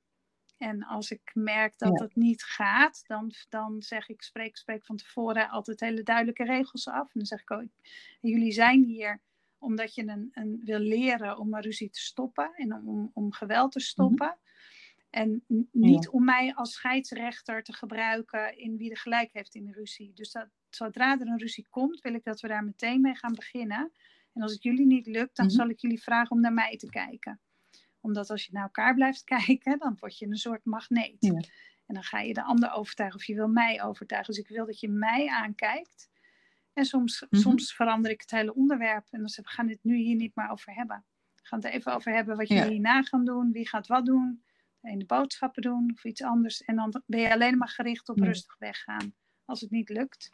En 0.57 0.83
als 0.83 1.11
ik 1.11 1.31
merk 1.33 1.77
dat 1.77 1.99
het 1.99 2.15
niet 2.15 2.43
gaat, 2.43 3.03
dan, 3.07 3.31
dan 3.49 3.81
zeg 3.81 4.09
ik, 4.09 4.21
spreek, 4.21 4.57
spreek 4.57 4.85
van 4.85 4.95
tevoren 4.97 5.49
altijd 5.49 5.79
hele 5.79 6.03
duidelijke 6.03 6.43
regels 6.43 6.87
af. 6.87 7.03
En 7.03 7.09
dan 7.13 7.25
zeg 7.25 7.41
ik 7.41 7.51
ook, 7.51 7.67
jullie 8.21 8.51
zijn 8.51 8.83
hier 8.83 9.21
omdat 9.57 9.95
je 9.95 10.07
een, 10.07 10.29
een, 10.33 10.61
wil 10.63 10.79
leren 10.79 11.37
om 11.37 11.53
een 11.53 11.61
ruzie 11.61 11.89
te 11.89 11.99
stoppen 11.99 12.51
en 12.55 12.73
om, 12.73 13.11
om 13.13 13.31
geweld 13.31 13.71
te 13.71 13.79
stoppen. 13.79 14.37
En 15.09 15.43
niet 15.71 16.09
om 16.09 16.23
mij 16.23 16.53
als 16.55 16.73
scheidsrechter 16.73 17.63
te 17.63 17.73
gebruiken 17.73 18.57
in 18.57 18.77
wie 18.77 18.89
er 18.89 18.97
gelijk 18.97 19.33
heeft 19.33 19.55
in 19.55 19.65
de 19.65 19.71
ruzie. 19.71 20.11
Dus 20.13 20.31
dat, 20.31 20.47
zodra 20.69 21.19
er 21.19 21.27
een 21.27 21.39
ruzie 21.39 21.67
komt, 21.69 22.01
wil 22.01 22.13
ik 22.13 22.23
dat 22.23 22.39
we 22.39 22.47
daar 22.47 22.63
meteen 22.63 23.01
mee 23.01 23.15
gaan 23.15 23.33
beginnen. 23.33 23.91
En 24.33 24.41
als 24.41 24.53
het 24.53 24.63
jullie 24.63 24.85
niet 24.85 25.07
lukt, 25.07 25.35
dan 25.35 25.45
Mhm. 25.45 25.55
zal 25.55 25.69
ik 25.69 25.79
jullie 25.79 26.01
vragen 26.01 26.31
om 26.31 26.41
naar 26.41 26.53
mij 26.53 26.77
te 26.77 26.89
kijken. 26.89 27.39
Omdat 28.05 28.29
als 28.29 28.45
je 28.45 28.51
naar 28.51 28.63
elkaar 28.63 28.93
blijft 28.93 29.23
kijken, 29.35 29.79
dan 29.79 29.97
word 29.99 30.17
je 30.17 30.25
een 30.27 30.37
soort 30.37 30.65
magneet. 30.65 31.15
Ja. 31.19 31.31
En 31.85 31.93
dan 31.93 32.03
ga 32.03 32.19
je 32.19 32.33
de 32.33 32.43
ander 32.43 32.71
overtuigen 32.71 33.19
of 33.19 33.25
je 33.25 33.35
wil 33.35 33.47
mij 33.47 33.83
overtuigen. 33.83 34.33
Dus 34.33 34.43
ik 34.43 34.49
wil 34.49 34.65
dat 34.65 34.79
je 34.79 34.89
mij 34.89 35.27
aankijkt. 35.29 36.09
En 36.73 36.85
soms, 36.85 37.25
Mhm. 37.29 37.41
soms 37.41 37.73
verander 37.75 38.11
ik 38.11 38.21
het 38.21 38.31
hele 38.31 38.53
onderwerp. 38.55 39.07
En 39.11 39.19
dan 39.19 39.29
zeg 39.29 39.39
ik, 39.45 39.45
we 39.49 39.55
gaan 39.55 39.69
het 39.69 39.83
nu 39.83 39.95
hier 39.97 40.15
niet 40.15 40.35
meer 40.35 40.49
over 40.49 40.73
hebben. 40.73 41.03
We 41.35 41.41
gaan 41.47 41.59
het 41.59 41.71
even 41.73 41.93
over 41.95 42.13
hebben 42.13 42.37
wat 42.37 42.47
Ja. 42.47 42.55
jullie 42.55 42.71
hierna 42.71 43.03
gaan 43.03 43.25
doen. 43.25 43.51
Wie 43.51 43.67
gaat 43.67 43.87
wat 43.87 44.05
doen. 44.05 44.43
De 44.79 44.89
ene 44.89 45.05
boodschappen 45.05 45.61
doen 45.61 45.91
of 45.93 46.03
iets 46.03 46.21
anders. 46.21 46.63
En 46.63 46.75
dan 46.75 47.01
ben 47.05 47.19
je 47.19 47.31
alleen 47.33 47.57
maar 47.57 47.69
gericht 47.69 48.09
op 48.09 48.17
Ja. 48.17 48.25
rustig 48.25 48.55
weggaan. 48.57 49.13
Als 49.45 49.61
het 49.61 49.71
niet 49.71 49.89
lukt. 49.89 50.29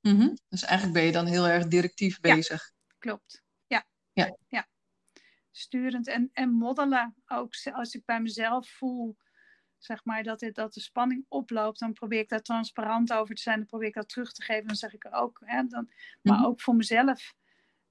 Mhm. 0.00 0.34
Dus 0.48 0.62
eigenlijk 0.62 0.92
ben 0.98 1.04
je 1.06 1.12
dan 1.12 1.26
heel 1.26 1.46
erg 1.48 1.66
directief 1.68 2.18
Ja. 2.20 2.34
bezig. 2.34 2.70
Klopt. 2.98 3.42
Ja. 3.66 3.84
Ja. 4.12 4.36
ja. 4.48 4.66
Sturend 5.52 6.08
en, 6.08 6.30
en 6.32 6.50
moddelen. 6.52 7.14
Ook 7.26 7.52
als 7.72 7.94
ik 7.94 8.04
bij 8.04 8.20
mezelf 8.20 8.68
voel, 8.68 9.16
zeg 9.78 10.04
maar, 10.04 10.22
dat, 10.22 10.38
dit, 10.40 10.54
dat 10.54 10.74
de 10.74 10.80
spanning 10.80 11.24
oploopt, 11.28 11.78
dan 11.78 11.92
probeer 11.92 12.20
ik 12.20 12.28
daar 12.28 12.42
transparant 12.42 13.12
over 13.12 13.34
te 13.34 13.42
zijn. 13.42 13.56
Dan 13.58 13.66
probeer 13.66 13.88
ik 13.88 13.94
dat 13.94 14.08
terug 14.08 14.32
te 14.32 14.42
geven. 14.42 14.66
Dan 14.66 14.76
zeg 14.76 14.92
ik 14.94 15.08
ook, 15.10 15.40
hè, 15.44 15.62
dan, 15.66 15.90
maar 16.22 16.36
Mhm. 16.36 16.44
ook 16.46 16.60
voor 16.60 16.76
mezelf 16.76 17.34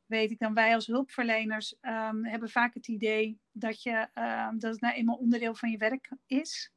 weet 0.05 0.31
ik 0.31 0.39
dan, 0.39 0.53
wij 0.53 0.73
als 0.73 0.87
hulpverleners 0.87 1.75
ehm, 1.79 2.23
hebben 2.23 2.49
vaak 2.49 2.73
het 2.73 2.87
idee 2.87 3.39
dat, 3.51 3.83
je, 3.83 4.07
ehm, 4.13 4.57
dat 4.57 4.71
het 4.71 4.81
nou 4.81 4.93
eenmaal 4.93 5.15
onderdeel 5.15 5.55
van 5.55 5.69
je 5.69 5.77
werk 5.77 6.11
is. 6.25 6.71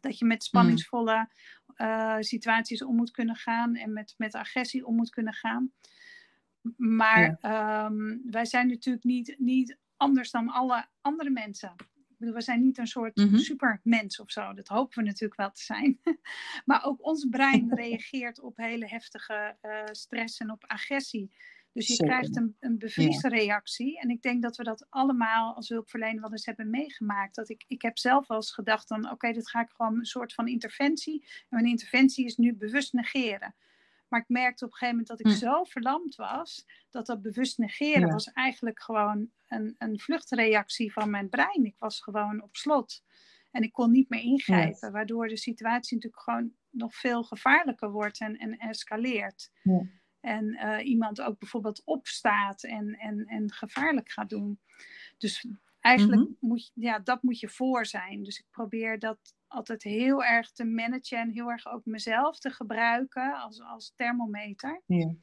Dat 0.00 0.18
je 0.18 0.24
met 0.24 0.44
spanningsvolle 0.44 1.30
eh, 1.74 2.16
situaties 2.20 2.82
om 2.84 2.96
moet 2.96 3.10
kunnen 3.10 3.36
gaan 3.36 3.74
en 3.74 3.92
met, 3.92 4.14
met 4.16 4.34
agressie 4.34 4.86
om 4.86 4.96
moet 4.96 5.10
kunnen 5.10 5.34
gaan. 5.34 5.72
Maar 6.76 7.36
ehm, 7.40 8.18
wij 8.24 8.44
zijn 8.44 8.68
natuurlijk 8.68 9.04
niet, 9.04 9.34
niet 9.38 9.78
anders 10.02 10.30
dan 10.30 10.48
alle 10.48 10.86
andere 11.00 11.30
mensen. 11.30 11.72
Ik 11.78 12.18
bedoel, 12.18 12.34
we 12.34 12.40
zijn 12.42 12.60
niet 12.62 12.78
een 12.78 12.86
soort 12.86 13.16
Mhm. 13.16 13.36
supermens 13.36 14.20
of 14.20 14.30
zo. 14.30 14.52
Dat 14.54 14.68
hopen 14.68 14.98
we 14.98 15.04
natuurlijk 15.08 15.40
wel 15.40 15.50
te 15.50 15.62
zijn. 15.62 16.00
maar 16.64 16.84
ook 16.84 17.06
ons 17.06 17.26
brein 17.30 17.74
reageert 17.82 18.40
op 18.40 18.56
hele 18.56 18.86
heftige 18.88 19.56
eh, 19.60 19.84
stress 19.92 20.38
en 20.38 20.50
op 20.50 20.64
agressie. 20.66 21.30
Dus 21.72 21.86
je 21.86 21.94
Zeker. 21.94 22.06
krijgt 22.12 22.36
een, 22.36 22.56
een 22.60 22.78
bevriesreactie. 22.78 23.98
En 24.00 24.10
ik 24.10 24.22
denk 24.22 24.42
dat 24.42 24.56
we 24.56 24.62
dat 24.64 24.86
allemaal 24.90 25.54
als 25.54 25.68
hulpverlener 25.68 26.20
wel 26.20 26.30
eens 26.30 26.46
hebben 26.46 26.70
meegemaakt. 26.70 27.34
Dat 27.34 27.48
ik, 27.48 27.64
ik 27.66 27.82
heb 27.82 27.98
zelf 27.98 28.26
wel 28.26 28.36
eens 28.36 28.52
gedacht 28.52 28.88
dan, 28.88 29.10
oké, 29.10 29.32
dit 29.32 29.48
ga 29.50 29.60
ik 29.60 29.70
gewoon 29.70 29.98
een 29.98 30.04
soort 30.04 30.34
van 30.34 30.48
interventie. 30.48 31.20
En 31.22 31.46
mijn 31.48 31.66
interventie 31.66 32.24
is 32.24 32.36
nu 32.36 32.54
bewust 32.54 32.92
negeren. 32.92 33.54
Maar 34.12 34.20
ik 34.20 34.28
merkte 34.28 34.64
op 34.64 34.70
een 34.70 34.76
gegeven 34.76 34.98
moment 34.98 35.18
dat 35.18 35.20
ik 35.20 35.26
Hm. 35.26 35.46
zo 35.46 35.64
verlamd 35.64 36.14
was, 36.14 36.66
dat 36.90 37.06
dat 37.06 37.22
bewust 37.22 37.58
negeren 37.58 38.06
Ja. 38.06 38.12
was 38.12 38.32
eigenlijk 38.32 38.82
gewoon 38.82 39.30
een, 39.48 39.74
een 39.78 40.00
vluchtreactie 40.00 40.92
van 40.92 41.10
mijn 41.10 41.28
brein. 41.28 41.64
Ik 41.64 41.76
was 41.78 42.00
gewoon 42.00 42.42
op 42.42 42.56
slot. 42.56 43.02
En 43.50 43.62
ik 43.62 43.72
kon 43.72 43.90
niet 43.90 44.08
meer 44.08 44.20
ingrijpen, 44.20 44.92
waardoor 44.92 45.28
de 45.28 45.36
situatie 45.36 45.94
natuurlijk 45.96 46.22
gewoon 46.22 46.52
nog 46.70 46.94
veel 46.94 47.22
gevaarlijker 47.22 47.90
wordt 47.90 48.20
en, 48.20 48.36
en 48.36 48.58
escaleert. 48.58 49.50
Ja. 49.62 49.86
En 50.20 50.54
eh, 50.54 50.86
iemand 50.86 51.20
ook 51.20 51.38
bijvoorbeeld 51.38 51.82
opstaat 51.84 52.62
en, 52.62 52.98
en, 52.98 53.24
en 53.26 53.52
gevaarlijk 53.52 54.10
gaat 54.10 54.30
doen. 54.30 54.60
Dus 55.18 55.46
eigenlijk 55.82 56.20
Mhm. 56.20 56.32
moet 56.38 56.66
je, 56.66 56.70
ja, 56.74 56.98
dat 56.98 57.22
moet 57.22 57.38
je 57.40 57.48
voor 57.48 57.86
zijn. 57.86 58.22
Dus 58.22 58.38
ik 58.38 58.46
probeer 58.50 58.98
dat 58.98 59.18
altijd 59.46 59.82
heel 59.82 60.24
erg 60.24 60.52
te 60.52 60.64
managen 60.64 61.18
en 61.18 61.30
heel 61.30 61.50
erg 61.50 61.66
ook 61.66 61.84
mezelf 61.84 62.38
te 62.38 62.50
gebruiken 62.50 63.34
als, 63.34 63.60
als 63.62 63.92
thermometer. 63.96 64.82
Ja. 64.86 65.14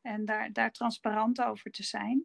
En 0.00 0.24
daar, 0.24 0.52
daar 0.52 0.72
transparant 0.72 1.40
over 1.42 1.70
te 1.70 1.82
zijn. 1.82 2.24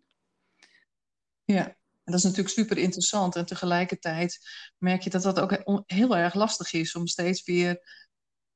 Ja, 1.43 1.65
en 1.67 1.75
dat 2.03 2.15
is 2.15 2.23
natuurlijk 2.23 2.49
super 2.55 2.77
interessant. 2.77 3.35
En 3.35 3.45
tegelijkertijd 3.45 4.39
merk 4.77 5.01
je 5.01 5.09
dat 5.09 5.23
dat 5.23 5.39
ook 5.39 5.51
he- 5.51 5.81
heel 5.85 6.17
erg 6.17 6.33
lastig 6.33 6.73
is 6.73 6.95
om 6.95 7.07
steeds 7.07 7.43
weer 7.43 7.99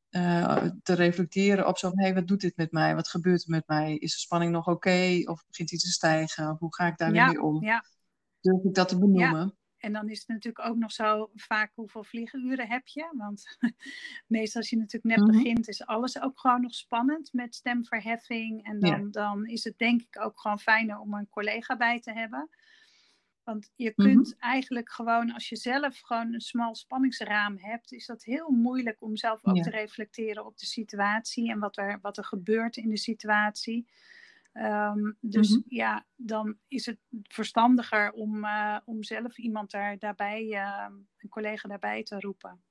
eh, 0.09 0.65
te 0.83 0.93
reflecteren 0.93 1.67
op 1.67 1.77
zo 1.77 1.89
van, 1.89 1.99
hé, 1.99 2.13
wat 2.13 2.27
doet 2.27 2.41
dit 2.41 2.57
met 2.57 2.71
mij? 2.71 2.95
Wat 2.95 3.07
gebeurt 3.07 3.43
er 3.43 3.49
met 3.49 3.67
mij? 3.67 3.95
Is 3.95 4.13
de 4.13 4.19
spanning 4.19 4.51
nog 4.51 4.67
oké? 4.67 5.21
Of 5.25 5.45
begint 5.47 5.69
die 5.69 5.79
te 5.79 5.87
stijgen? 5.87 6.51
Of 6.51 6.59
hoe 6.59 6.75
ga 6.75 6.87
ik 6.87 6.97
daar 6.97 7.11
weer 7.11 7.19
Ja, 7.21 7.27
mee 7.27 7.41
om? 7.41 7.63
ja, 7.63 7.83
Durf 8.45 8.63
ik 8.63 8.73
dat 8.73 8.87
te 8.87 8.97
benoemen? 8.99 9.57
en 9.77 9.93
dan 9.93 10.09
is 10.09 10.19
het 10.19 10.27
natuurlijk 10.27 10.67
ook 10.67 10.75
nog 10.77 10.91
zo 10.91 11.29
vaak 11.35 11.71
hoeveel 11.75 12.03
vliegenuren 12.03 12.67
heb 12.67 12.87
je. 12.87 13.11
Want 13.17 13.57
meestal 14.27 14.61
als 14.61 14.69
je 14.69 14.77
natuurlijk 14.77 15.15
net 15.15 15.23
Mhm. 15.23 15.31
begint 15.37 15.67
is 15.67 15.85
alles 15.85 16.19
ook 16.21 16.39
gewoon 16.39 16.61
nog 16.61 16.73
spannend 16.73 17.33
met 17.33 17.55
stemverheffing. 17.55 18.63
En 18.65 18.79
dan, 18.79 18.99
Ja. 19.05 19.07
dan 19.11 19.45
is 19.47 19.63
het 19.63 19.77
denk 19.77 20.01
ik 20.01 20.19
ook 20.19 20.39
gewoon 20.39 20.59
fijner 20.59 20.99
om 20.99 21.13
een 21.13 21.29
collega 21.29 21.77
bij 21.77 21.99
te 21.99 22.11
hebben. 22.11 22.49
Want 23.43 23.71
je 23.75 23.93
Mhm. 23.95 24.07
kunt 24.07 24.35
eigenlijk 24.37 24.91
gewoon, 24.91 25.31
als 25.33 25.49
je 25.49 25.55
zelf 25.55 25.99
gewoon 25.99 26.33
een 26.33 26.41
smal 26.41 26.75
spanningsraam 26.75 27.57
hebt, 27.57 27.91
is 27.91 28.05
dat 28.05 28.23
heel 28.23 28.49
moeilijk 28.49 29.01
om 29.01 29.15
zelf 29.17 29.45
ook 29.45 29.55
Ja. 29.55 29.63
te 29.63 29.69
reflecteren 29.69 30.45
op 30.45 30.57
de 30.57 30.65
situatie 30.65 31.49
en 31.51 31.59
wat 31.59 31.77
er, 31.77 31.99
wat 32.01 32.17
er 32.17 32.25
gebeurt 32.25 32.77
in 32.77 32.89
de 32.89 32.97
situatie. 32.97 33.87
Ehm, 34.55 35.11
dus 35.21 35.61
Mhm. 35.61 35.63
ja, 35.67 36.05
dan 36.15 36.57
is 36.67 36.85
het 36.85 36.99
verstandiger 37.23 38.11
om, 38.11 38.45
eh, 38.45 38.77
om 38.85 39.03
zelf 39.03 39.37
iemand 39.37 39.71
daar, 39.71 39.99
daarbij, 39.99 40.51
eh, 40.53 40.87
een 41.17 41.29
collega 41.29 41.67
daarbij 41.67 42.03
te 42.03 42.19
roepen. 42.19 42.63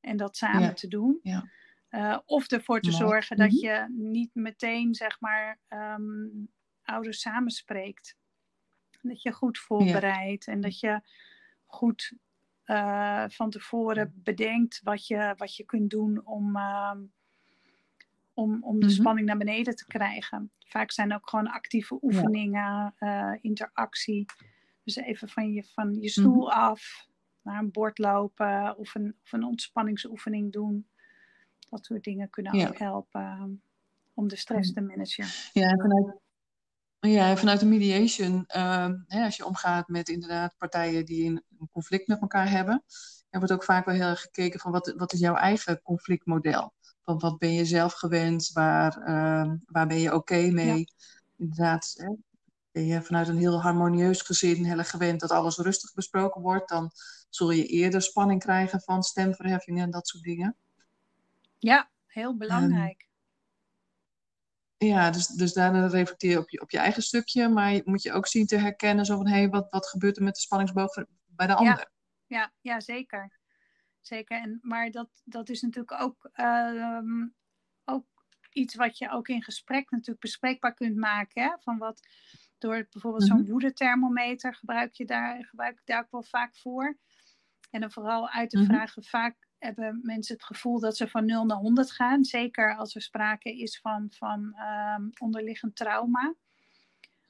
En 0.00 0.16
dat 0.16 0.36
samen 0.36 0.74
Ja. 0.74 0.74
te 0.74 0.88
doen. 0.88 1.22
Ja. 1.22 1.50
Eh, 1.88 2.18
of 2.26 2.50
ervoor 2.50 2.80
te 2.80 2.92
Mooi. 2.92 2.92
zorgen 2.92 3.36
dat 3.36 3.58
Mhm. 3.58 3.60
je 3.60 3.86
niet 3.98 4.30
meteen, 4.34 4.94
zeg 4.94 5.20
maar, 5.20 5.60
ehm, 5.68 6.28
ouders 6.82 7.20
samenspreekt. 7.20 8.16
Dat 9.02 9.22
je 9.22 9.32
goed 9.32 9.58
voorbereidt 9.58 10.46
en 10.46 10.60
dat 10.60 10.80
je 10.80 11.00
goed 11.66 12.12
eh, 12.64 13.24
van 13.28 13.50
tevoren 13.50 14.12
bedenkt 14.16 14.80
wat 14.82 15.06
je, 15.06 15.34
wat 15.36 15.56
je 15.56 15.64
kunt 15.64 15.90
doen 15.90 16.26
om, 16.26 16.56
ehm, 16.56 17.02
om, 18.34 18.62
om 18.64 18.80
de 18.80 18.86
Mhm. 18.86 18.94
spanning 18.94 19.26
naar 19.26 19.36
beneden 19.36 19.76
te 19.76 19.86
krijgen. 19.86 20.50
Vaak 20.58 20.90
zijn 20.92 21.14
ook 21.14 21.28
gewoon 21.28 21.50
actieve 21.50 21.98
oefeningen, 22.02 22.94
eh, 22.98 23.32
interactie. 23.40 24.24
Dus 24.84 24.96
even 24.96 25.28
van 25.28 25.52
je, 25.52 25.64
van 25.64 25.94
je 26.00 26.08
stoel 26.08 26.46
Mhm. 26.46 26.58
af, 26.58 27.08
naar 27.42 27.58
een 27.58 27.70
bord 27.70 27.98
lopen 27.98 28.76
of 28.78 28.94
een, 28.94 29.16
of 29.22 29.32
een 29.32 29.44
ontspanningsoefening 29.44 30.52
doen. 30.52 30.88
Dat 31.70 31.84
soort 31.84 32.04
dingen 32.04 32.30
kunnen 32.30 32.56
Ja. 32.58 32.68
ook 32.68 32.78
helpen 32.78 33.62
om 34.14 34.28
de 34.28 34.36
stress 34.36 34.72
te 34.72 34.80
managen. 34.80 35.26
Ja, 35.52 35.68
vanuit, 35.76 36.18
ja, 37.00 37.36
vanuit 37.36 37.60
de 37.60 37.66
mediation, 37.66 38.44
ehm, 38.46 38.94
hè, 39.06 39.24
als 39.24 39.36
je 39.36 39.46
omgaat 39.46 39.88
met 39.88 40.08
inderdaad 40.08 40.54
partijen 40.58 41.04
die 41.04 41.26
een, 41.30 41.42
een 41.58 41.68
conflict 41.72 42.08
met 42.08 42.20
elkaar 42.20 42.50
hebben, 42.50 42.82
er 43.30 43.38
wordt 43.38 43.52
ook 43.54 43.64
vaak 43.64 43.84
wel 43.84 43.94
heel 43.94 44.08
erg 44.08 44.20
gekeken 44.20 44.60
van 44.60 44.72
wat, 44.72 44.94
wat 44.96 45.12
is 45.12 45.18
jouw 45.20 45.34
eigen 45.34 45.82
conflictmodel? 45.82 46.74
Van 47.04 47.18
wat 47.18 47.38
ben 47.38 47.52
je 47.52 47.64
zelf 47.64 47.92
gewend? 47.92 48.50
Waar, 48.52 48.96
ehm, 48.96 49.56
waar 49.66 49.86
ben 49.86 49.98
je 49.98 50.14
oké 50.14 50.50
mee? 50.50 50.84
Inderdaad, 51.36 51.94
hè, 51.96 52.14
ben 52.72 52.86
je 52.86 53.02
vanuit 53.02 53.28
een 53.28 53.38
heel 53.38 53.62
harmonieus 53.62 54.20
gezin 54.20 54.64
heel 54.64 54.84
gewend 54.84 55.20
dat 55.20 55.30
alles 55.30 55.56
rustig 55.56 55.94
besproken 55.94 56.40
wordt, 56.40 56.68
dan 56.68 56.90
zul 57.30 57.50
je 57.50 57.66
eerder 57.66 58.02
spanning 58.02 58.40
krijgen 58.40 58.80
van 58.80 59.02
stemverheffingen 59.02 59.82
en 59.82 59.90
dat 59.90 60.08
soort 60.08 60.22
dingen. 60.22 60.56
Ja, 61.58 61.90
heel 62.06 62.36
belangrijk. 62.36 63.08
Ja, 64.76 65.10
dus, 65.10 65.26
dus 65.26 65.52
daarna 65.52 65.86
reflecteer 65.86 66.30
je 66.30 66.38
op 66.38 66.50
je, 66.50 66.60
op 66.60 66.70
je 66.70 66.78
eigen 66.78 67.02
stukje, 67.02 67.48
maar 67.48 67.72
je, 67.72 67.82
moet 67.84 68.02
je 68.02 68.12
ook 68.12 68.26
zien 68.26 68.46
te 68.46 68.56
herkennen 68.56 69.04
zo 69.04 69.16
van, 69.16 69.26
hé, 69.26 69.48
wat, 69.48 69.66
wat 69.70 69.86
gebeurt 69.86 70.16
er 70.16 70.22
met 70.22 70.34
de 70.34 70.40
spanningsboog 70.40 70.94
bij 71.26 71.46
de 71.46 71.54
ander? 71.54 71.90
Ja, 72.26 72.52
ja, 72.60 72.80
zeker. 72.80 73.38
Zeker. 74.06 74.40
En, 74.40 74.58
maar 74.62 74.90
dat, 74.90 75.22
dat 75.24 75.48
is 75.48 75.62
natuurlijk 75.62 76.00
ook, 76.02 76.30
ehm, 76.32 77.26
ook 77.84 78.06
iets 78.52 78.74
wat 78.74 78.98
je 78.98 79.10
ook 79.10 79.28
in 79.28 79.42
gesprek 79.42 79.90
natuurlijk 79.90 80.20
bespreekbaar 80.20 80.74
kunt 80.74 80.96
maken. 80.96 81.42
Hè? 81.42 81.50
Van 81.58 81.78
wat, 81.78 82.00
door 82.58 82.86
bijvoorbeeld 82.90 83.24
zo'n 83.24 83.40
mhm. 83.40 83.50
woedethermometer 83.50 84.54
gebruik 84.54 84.94
je 84.94 85.04
daar, 85.04 85.44
gebruik 85.44 85.78
ik 85.78 85.86
daar 85.86 86.02
ook 86.02 86.10
wel 86.10 86.22
vaak 86.22 86.56
voor. 86.56 86.98
En 87.70 87.80
dan 87.80 87.92
vooral 87.92 88.28
uit 88.28 88.50
te 88.50 88.58
mhm. 88.58 88.66
vragen, 88.66 89.04
vaak 89.04 89.48
hebben 89.58 90.00
mensen 90.02 90.34
het 90.34 90.44
gevoel 90.44 90.80
dat 90.80 90.96
ze 90.96 91.08
van 91.08 91.24
0 91.24 91.44
naar 91.44 91.56
100 91.56 91.90
gaan. 91.90 92.24
Zeker 92.24 92.76
als 92.76 92.94
er 92.94 93.02
sprake 93.02 93.58
is 93.58 93.80
van, 93.80 94.06
van 94.10 94.56
um, 94.98 95.10
onderliggend 95.20 95.76
trauma 95.76 96.34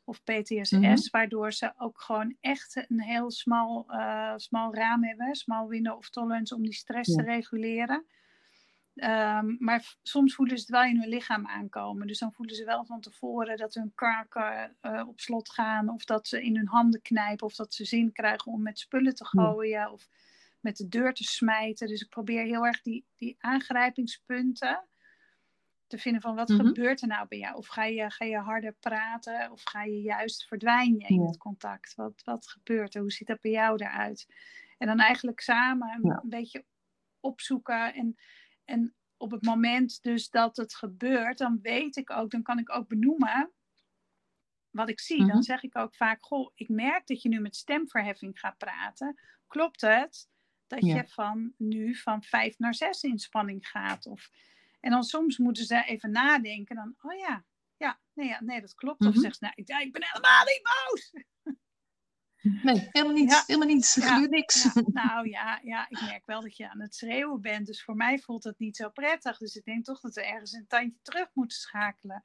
of 0.04 0.22
PTSS, 0.22 0.72
mhm. 0.72 1.10
waardoor 1.10 1.52
ze 1.52 1.72
ook 1.78 2.00
gewoon 2.00 2.36
echt 2.40 2.84
een 2.88 3.00
heel 3.00 3.30
smal, 3.30 3.86
uh, 3.88 4.32
smal 4.36 4.74
raam 4.74 5.04
hebben, 5.04 5.34
smal 5.34 5.68
window 5.68 5.96
of 5.96 6.10
tolerance 6.10 6.54
om 6.54 6.62
die 6.62 6.74
stress 6.74 7.14
te 7.14 7.22
reguleren. 7.22 8.04
Um, 8.94 9.56
maar 9.58 9.96
soms 10.02 10.34
voelen 10.34 10.56
ze 10.56 10.62
het 10.62 10.72
wel 10.72 10.82
in 10.84 11.00
hun 11.00 11.08
lichaam 11.08 11.46
aankomen. 11.46 12.06
Dus 12.06 12.18
dan 12.18 12.32
voelen 12.32 12.56
ze 12.56 12.64
wel 12.64 12.84
van 12.84 13.00
tevoren 13.00 13.56
dat 13.56 13.74
hun 13.74 13.92
kaken 13.94 14.76
uh, 14.82 15.08
op 15.08 15.20
slot 15.20 15.50
gaan, 15.50 15.88
of 15.88 16.04
dat 16.04 16.28
ze 16.28 16.44
in 16.44 16.56
hun 16.56 16.68
handen 16.68 17.02
knijpen, 17.02 17.46
of 17.46 17.54
dat 17.54 17.74
ze 17.74 17.84
zin 17.84 18.12
krijgen 18.12 18.52
om 18.52 18.62
met 18.62 18.78
spullen 18.78 19.14
te 19.14 19.24
gooien, 19.24 19.92
of 19.92 20.08
met 20.60 20.76
de 20.76 20.88
deur 20.88 21.14
te 21.14 21.24
smijten. 21.24 21.88
Dus 21.88 22.00
ik 22.02 22.08
probeer 22.08 22.42
heel 22.42 22.66
erg 22.66 22.82
die, 22.82 23.04
die 23.16 23.36
aangrijpingspunten 23.38 24.84
te 25.94 26.02
vinden 26.02 26.22
van 26.22 26.34
wat 26.34 26.48
mhm. 26.48 26.66
gebeurt 26.66 27.02
er 27.02 27.08
nou 27.08 27.28
bij 27.28 27.38
jou? 27.38 27.56
Of 27.56 27.66
ga 27.66 27.84
je, 27.84 28.10
ga 28.10 28.24
je 28.24 28.38
harder 28.38 28.72
praten 28.80 29.50
of 29.50 29.62
ga 29.64 29.84
je 29.84 30.00
juist 30.00 30.46
verdwijnen 30.46 31.08
in 31.08 31.26
het 31.26 31.36
contact? 31.36 31.94
Wat, 31.94 32.22
wat 32.24 32.48
gebeurt 32.48 32.94
er? 32.94 33.00
Hoe 33.00 33.12
ziet 33.12 33.26
dat 33.26 33.40
bij 33.40 33.50
jou 33.50 33.84
eruit? 33.84 34.26
En 34.78 34.86
dan 34.86 34.98
eigenlijk 34.98 35.40
samen 35.40 36.00
een 36.02 36.28
beetje 36.28 36.64
opzoeken 37.20 37.94
en, 37.94 38.16
en 38.64 38.94
op 39.16 39.30
het 39.30 39.42
moment 39.42 40.02
dus 40.02 40.30
dat 40.30 40.56
het 40.56 40.74
gebeurt, 40.74 41.38
dan 41.38 41.58
weet 41.62 41.96
ik 41.96 42.10
ook, 42.10 42.30
dan 42.30 42.42
kan 42.42 42.58
ik 42.58 42.74
ook 42.74 42.88
benoemen 42.88 43.52
wat 44.70 44.88
ik 44.88 45.00
zie. 45.00 45.18
Dan 45.18 45.26
mhm. 45.26 45.42
zeg 45.42 45.62
ik 45.62 45.76
ook 45.76 45.94
vaak, 45.94 46.24
goh, 46.24 46.50
ik 46.54 46.68
merk 46.68 47.06
dat 47.06 47.22
je 47.22 47.28
nu 47.28 47.40
met 47.40 47.56
stemverheffing 47.56 48.38
gaat 48.38 48.58
praten. 48.58 49.20
Klopt 49.46 49.80
het 49.80 50.28
dat 50.66 50.84
je 50.84 51.04
van 51.06 51.52
nu 51.56 51.94
van 51.94 52.22
vijf 52.22 52.58
naar 52.58 52.74
zes 52.74 53.02
in 53.02 53.18
spanning 53.18 53.68
gaat? 53.68 54.06
Of 54.06 54.30
en 54.84 54.90
dan 54.90 55.02
soms 55.02 55.38
moeten 55.38 55.64
ze 55.64 55.84
even 55.84 56.10
nadenken. 56.10 56.76
Dan, 56.76 56.94
oh 57.02 57.18
ja, 57.18 57.44
ja, 57.76 58.00
nee, 58.14 58.28
ja, 58.28 58.42
nee 58.42 58.60
dat 58.60 58.74
klopt. 58.74 59.00
Of 59.00 59.14
mhm. 59.14 59.20
zegt 59.20 59.36
ze, 59.36 59.44
nou, 59.44 59.54
ik, 59.56 59.68
ik 59.68 59.92
ben 59.92 60.04
helemaal 60.04 60.44
niet 60.44 60.62
boos. 60.62 61.12
Nee, 62.62 62.88
helemaal 62.90 63.14
niets. 63.14 63.46
Helemaal 63.46 63.68
niets. 63.68 63.96
Er 63.96 64.02
gebeurt 64.02 64.30
niks. 64.30 64.74
nou 64.86 65.28
ja, 65.28 65.60
ja, 65.62 65.88
ik 65.88 66.00
merk 66.00 66.26
wel 66.26 66.40
dat 66.40 66.56
je 66.56 66.70
aan 66.70 66.80
het 66.80 66.94
schreeuwen 66.94 67.40
bent. 67.40 67.66
Dus 67.66 67.84
voor 67.84 67.96
mij 67.96 68.18
voelt 68.18 68.44
het 68.44 68.58
niet 68.58 68.76
zo 68.76 68.88
prettig. 68.88 69.38
Dus 69.38 69.54
ik 69.56 69.64
denk 69.64 69.84
toch 69.84 70.00
dat 70.00 70.14
we 70.14 70.24
ergens 70.24 70.52
een 70.52 70.66
tandje 70.66 70.98
terug 71.02 71.28
moeten 71.32 71.58
schakelen. 71.58 72.24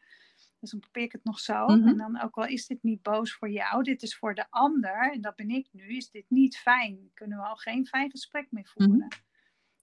Dus 0.60 0.72
dan 0.72 0.80
probeer 0.80 1.04
ik 1.04 1.12
het 1.12 1.24
nog 1.24 1.40
zo. 1.40 1.66
Mhm. 1.66 1.88
En 1.88 1.98
dan 1.98 2.22
ook 2.22 2.36
al 2.36 2.46
is 2.46 2.68
dit 2.68 2.84
niet 2.84 3.02
boos 3.02 3.34
voor 3.34 3.50
jou, 3.50 3.84
dit 3.84 4.02
is 4.02 4.18
voor 4.18 4.36
de 4.36 4.46
ander. 4.50 5.12
En 5.12 5.22
dat 5.22 5.36
ben 5.36 5.50
ik 5.50 5.68
nu. 5.72 5.88
Is 5.88 6.10
dit 6.10 6.26
niet 6.28 6.58
fijn? 6.58 7.12
Kunnen 7.14 7.38
we 7.38 7.44
al 7.44 7.56
geen 7.56 7.88
fijn 7.88 8.12
gesprek 8.12 8.48
meer 8.52 8.68
voeren? 8.68 8.96
Mm 8.96 9.28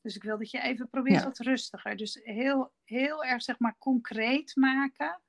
dus 0.06 0.16
ik 0.16 0.22
wil 0.22 0.38
dat 0.38 0.50
je 0.50 0.60
even 0.60 0.88
probeert 0.88 1.24
wat 1.24 1.38
rustiger. 1.38 1.96
Dus 1.96 2.20
heel, 2.22 2.72
heel 2.84 3.24
erg 3.24 3.42
zeg 3.42 3.58
maar 3.58 3.76
concreet 3.78 4.56
maken. 4.56 5.20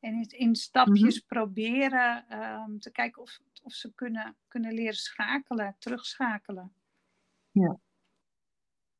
En 0.00 0.28
in 0.28 0.56
stapjes 0.56 1.16
mhm. 1.16 1.26
proberen 1.26 2.40
um, 2.42 2.80
te 2.80 2.90
kijken 2.90 3.22
of, 3.22 3.40
of 3.62 3.72
ze 3.72 3.92
kunnen, 3.94 4.36
kunnen 4.48 4.74
leren 4.74 4.96
schakelen, 4.96 5.76
terugschakelen. 5.78 6.72
Ja. 7.50 7.78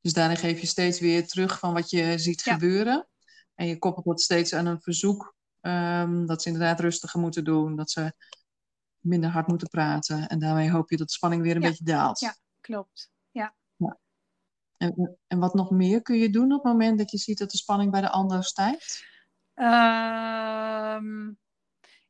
Dus 0.01 0.13
daarin 0.13 0.37
geef 0.37 0.59
je 0.59 0.67
steeds 0.67 0.99
weer 0.99 1.27
terug 1.27 1.59
van 1.59 1.73
wat 1.73 1.89
je 1.89 2.17
ziet 2.17 2.41
gebeuren. 2.41 3.07
En 3.55 3.67
je 3.67 3.77
koppelt 3.77 4.05
dat 4.05 4.21
steeds 4.21 4.53
aan 4.53 4.65
een 4.65 4.81
verzoek. 4.81 5.35
Um, 5.61 6.25
dat 6.25 6.41
ze 6.41 6.49
inderdaad 6.49 6.79
rustiger 6.79 7.19
moeten 7.19 7.43
doen. 7.43 7.75
Dat 7.75 7.91
ze 7.91 8.13
minder 8.99 9.29
hard 9.29 9.47
moeten 9.47 9.69
praten. 9.69 10.27
En 10.27 10.39
daarmee 10.39 10.71
hoop 10.71 10.89
je 10.89 10.97
dat 10.97 11.07
de 11.07 11.13
spanning 11.13 11.41
weer 11.41 11.55
een 11.55 11.61
beetje 11.61 11.83
daalt. 11.83 12.19
Ja, 12.19 12.35
klopt. 12.61 13.11
En, 14.79 15.17
en 15.27 15.39
wat 15.39 15.53
nog 15.53 15.69
meer 15.71 16.01
kun 16.01 16.17
je 16.17 16.29
doen 16.29 16.51
op 16.51 16.63
het 16.63 16.71
moment 16.71 16.97
dat 16.97 17.11
je 17.11 17.17
ziet 17.17 17.37
dat 17.37 17.51
de 17.51 17.57
spanning 17.57 17.91
bij 17.91 18.01
de 18.01 18.09
ander 18.09 18.43
stijgt? 18.43 19.05
Um, 19.55 21.37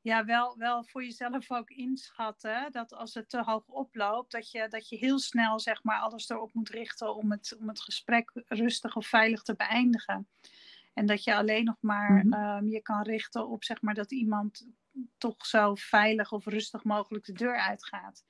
ja, 0.01 0.25
wel, 0.25 0.57
wel 0.57 0.83
voor 0.83 1.03
jezelf 1.03 1.51
ook 1.51 1.69
inschatten 1.69 2.71
dat 2.71 2.93
als 2.93 3.13
het 3.13 3.29
te 3.29 3.43
hoog 3.43 3.65
oploopt, 3.65 4.31
dat 4.31 4.51
je, 4.51 4.67
dat 4.67 4.89
je 4.89 4.97
heel 4.97 5.19
snel 5.19 5.59
zeg 5.59 5.83
maar, 5.83 5.99
alles 5.99 6.29
erop 6.29 6.53
moet 6.53 6.69
richten 6.69 7.15
om 7.15 7.31
het, 7.31 7.55
om 7.59 7.67
het 7.67 7.81
gesprek 7.81 8.31
rustig 8.45 8.95
of 8.95 9.07
veilig 9.07 9.41
te 9.41 9.55
beëindigen. 9.55 10.27
En 10.93 11.05
dat 11.05 11.23
je 11.23 11.35
alleen 11.35 11.63
nog 11.63 11.77
maar 11.79 12.25
ehm, 12.29 12.65
je 12.65 12.81
kan 12.81 13.01
richten 13.01 13.47
op 13.47 13.63
zeg 13.63 13.81
maar, 13.81 13.93
dat 13.93 14.11
iemand 14.11 14.67
toch 15.17 15.45
zo 15.45 15.75
veilig 15.75 16.31
of 16.31 16.45
rustig 16.45 16.83
mogelijk 16.83 17.25
de 17.25 17.33
deur 17.33 17.59
uitgaat. 17.59 18.23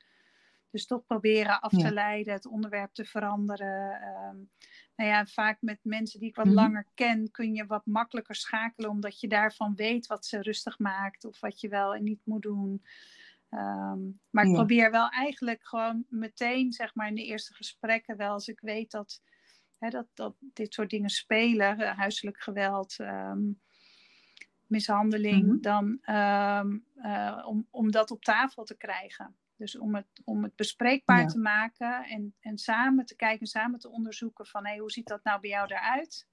Dus 0.71 0.85
toch 0.85 1.05
proberen 1.05 1.61
af 1.61 1.71
te 1.71 1.93
leiden, 1.93 2.33
het 2.33 2.45
onderwerp 2.45 2.93
te 2.93 3.05
veranderen. 3.05 4.01
Um, 4.01 4.49
nou 4.95 5.09
ja, 5.09 5.25
vaak 5.25 5.57
met 5.61 5.79
mensen 5.81 6.19
die 6.19 6.29
ik 6.29 6.35
wat 6.35 6.45
mhm. 6.45 6.55
langer 6.55 6.85
ken, 6.93 7.31
kun 7.31 7.53
je 7.53 7.65
wat 7.65 7.85
makkelijker 7.85 8.35
schakelen, 8.35 8.89
omdat 8.89 9.19
je 9.19 9.27
daarvan 9.27 9.75
weet 9.75 10.07
wat 10.07 10.25
ze 10.25 10.41
rustig 10.41 10.79
maakt 10.79 11.25
of 11.25 11.39
wat 11.39 11.59
je 11.59 11.69
wel 11.69 11.95
en 11.95 12.03
niet 12.03 12.21
moet 12.23 12.41
doen. 12.41 12.83
Ehm, 13.49 13.99
maar 14.29 14.45
ik 14.45 14.53
probeer 14.53 14.91
wel 14.91 15.09
eigenlijk 15.09 15.67
gewoon 15.67 16.05
meteen, 16.09 16.73
zeg 16.73 16.95
maar, 16.95 17.07
in 17.07 17.15
de 17.15 17.25
eerste 17.25 17.53
gesprekken 17.53 18.17
wel, 18.17 18.31
als 18.31 18.47
ik 18.47 18.59
weet 18.59 18.91
dat, 18.91 19.21
hè, 19.77 19.89
dat, 19.89 20.07
dat 20.13 20.35
dit 20.39 20.73
soort 20.73 20.89
dingen 20.89 21.09
spelen, 21.09 21.79
uh, 21.79 21.97
huiselijk 21.97 22.41
geweld, 22.41 22.95
ehm, 22.99 23.51
mishandeling, 24.65 25.45
mhm. 25.45 25.61
dan 25.61 25.99
uh, 26.05 27.43
om, 27.45 27.67
om 27.69 27.91
dat 27.91 28.11
op 28.11 28.23
tafel 28.23 28.63
te 28.63 28.77
krijgen. 28.77 29.35
Dus 29.59 29.77
om 29.77 29.95
het, 29.95 30.07
om 30.23 30.43
het 30.43 30.55
bespreekbaar 30.55 31.27
te 31.27 31.37
maken 31.37 32.05
en, 32.05 32.35
en 32.39 32.57
samen 32.57 33.05
te 33.05 33.15
kijken, 33.15 33.47
samen 33.47 33.79
te 33.79 33.89
onderzoeken 33.89 34.45
van 34.45 34.65
hey, 34.65 34.77
hoe 34.77 34.91
ziet 34.91 35.07
dat 35.07 35.23
nou 35.23 35.39
bij 35.39 35.49
jou 35.49 35.73
eruit? 35.73 36.27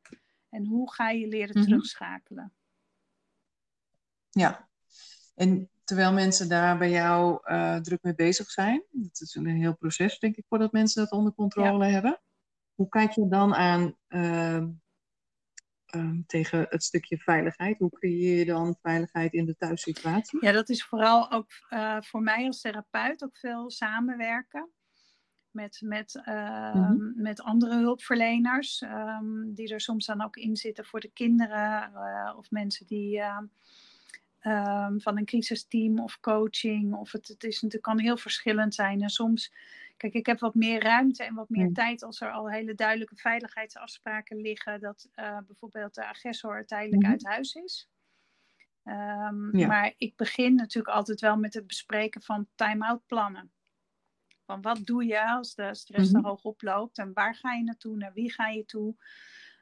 En 0.48 0.64
hoe 0.64 0.92
ga 0.92 1.10
je 1.10 1.28
leren 1.28 1.58
mhm. 1.58 1.66
terugschakelen? 1.66 2.52
Ja, 4.30 4.68
en 5.34 5.70
terwijl 5.84 6.12
mensen 6.12 6.48
daar 6.48 6.78
bij 6.78 6.90
jou 6.90 7.40
uh, 7.44 7.76
druk 7.76 8.02
mee 8.02 8.14
bezig 8.14 8.50
zijn, 8.50 8.82
het 9.02 9.20
is 9.20 9.34
een 9.34 9.46
heel 9.46 9.76
proces 9.76 10.18
denk 10.18 10.36
ik 10.36 10.44
voordat 10.48 10.72
mensen 10.72 11.02
dat 11.02 11.12
onder 11.12 11.34
controle 11.34 11.84
hebben. 11.86 12.20
Hoe 12.74 12.88
kijk 12.88 13.10
je 13.10 13.28
dan 13.28 13.54
aan 13.54 13.96
uh, 14.08 14.64
Ehm, 15.86 16.20
tegen 16.26 16.66
het 16.68 16.82
stukje 16.82 17.18
veiligheid? 17.18 17.78
Hoe 17.78 17.90
creëer 17.90 18.38
je 18.38 18.44
dan 18.44 18.76
veiligheid 18.82 19.32
in 19.32 19.44
de 19.44 19.56
thuissituatie? 19.56 20.38
Ja, 20.44 20.52
dat 20.52 20.68
is 20.68 20.84
vooral 20.84 21.30
ook 21.30 21.50
uh, 21.70 21.96
voor 22.00 22.22
mij 22.22 22.46
als 22.46 22.60
therapeut 22.60 23.24
ook 23.24 23.36
veel 23.36 23.70
samenwerken 23.70 24.70
met, 25.50 25.80
met, 25.84 26.22
uh, 26.28 26.74
mm-hmm. 26.74 27.12
met 27.16 27.40
andere 27.40 27.76
hulpverleners, 27.76 28.82
um, 28.82 29.54
die 29.54 29.72
er 29.72 29.80
soms 29.80 30.06
dan 30.06 30.22
ook 30.22 30.36
in 30.36 30.56
zitten 30.56 30.84
voor 30.84 31.00
de 31.00 31.10
kinderen 31.12 31.92
uh, 31.94 32.34
of 32.36 32.50
mensen 32.50 32.86
die 32.86 33.20
um, 33.20 35.00
van 35.00 35.18
een 35.18 35.24
crisisteam 35.24 36.00
of 36.00 36.20
coaching. 36.20 36.94
Of 36.94 37.12
het, 37.12 37.28
het 37.28 37.44
is 37.44 37.54
natuurlijk 37.54 37.82
kan 37.82 37.98
heel 37.98 38.16
verschillend 38.16 38.74
zijn. 38.74 39.02
En 39.02 39.10
soms 39.10 39.52
Kijk, 39.96 40.14
ik 40.14 40.26
heb 40.26 40.38
wat 40.38 40.54
meer 40.54 40.82
ruimte 40.82 41.24
en 41.24 41.34
wat 41.34 41.48
meer 41.48 41.72
tijd 41.72 42.02
als 42.02 42.20
er 42.20 42.30
al 42.30 42.50
hele 42.50 42.74
duidelijke 42.74 43.16
veiligheidsafspraken 43.16 44.36
liggen. 44.36 44.80
Dat 44.80 45.08
uh, 45.14 45.38
bijvoorbeeld 45.46 45.94
de 45.94 46.06
agressor 46.06 46.66
tijdelijk 46.66 47.02
mhm. 47.02 47.10
uit 47.10 47.24
huis 47.24 47.54
is. 47.54 47.88
Um, 48.84 49.66
Maar 49.66 49.94
ik 49.96 50.16
begin 50.16 50.54
natuurlijk 50.54 50.94
altijd 50.94 51.20
wel 51.20 51.36
met 51.36 51.54
het 51.54 51.66
bespreken 51.66 52.22
van 52.22 52.48
time-out 52.54 53.06
plannen. 53.06 53.52
Van 54.44 54.60
wat 54.60 54.86
doe 54.86 55.04
je 55.04 55.26
als 55.28 55.54
de 55.54 55.74
stress 55.74 56.12
mm 56.12 56.22
te 56.22 56.28
hoog 56.28 56.42
oploopt 56.42 56.98
en 56.98 57.12
waar 57.12 57.34
ga 57.34 57.52
je 57.52 57.62
naartoe, 57.62 57.96
naar 57.96 58.12
wie 58.12 58.32
ga 58.32 58.48
je 58.48 58.64
toe? 58.64 58.94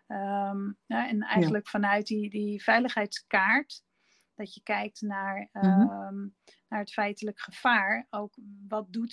Um, 0.07 0.79
ja, 0.87 1.09
en 1.09 1.23
eigenlijk 1.23 1.69
vanuit 1.69 2.07
die, 2.07 2.31
die 2.31 2.63
veiligheidskaart, 2.63 3.83
dat 4.35 4.55
je 4.55 4.63
kijkt 4.63 5.01
naar, 5.01 5.49
um, 5.53 6.35
naar 6.69 6.81
het 6.81 6.93
feitelijk 6.93 7.41
gevaar. 7.41 8.07
Ook 8.11 8.39
wat 8.69 8.93
doet 8.93 9.13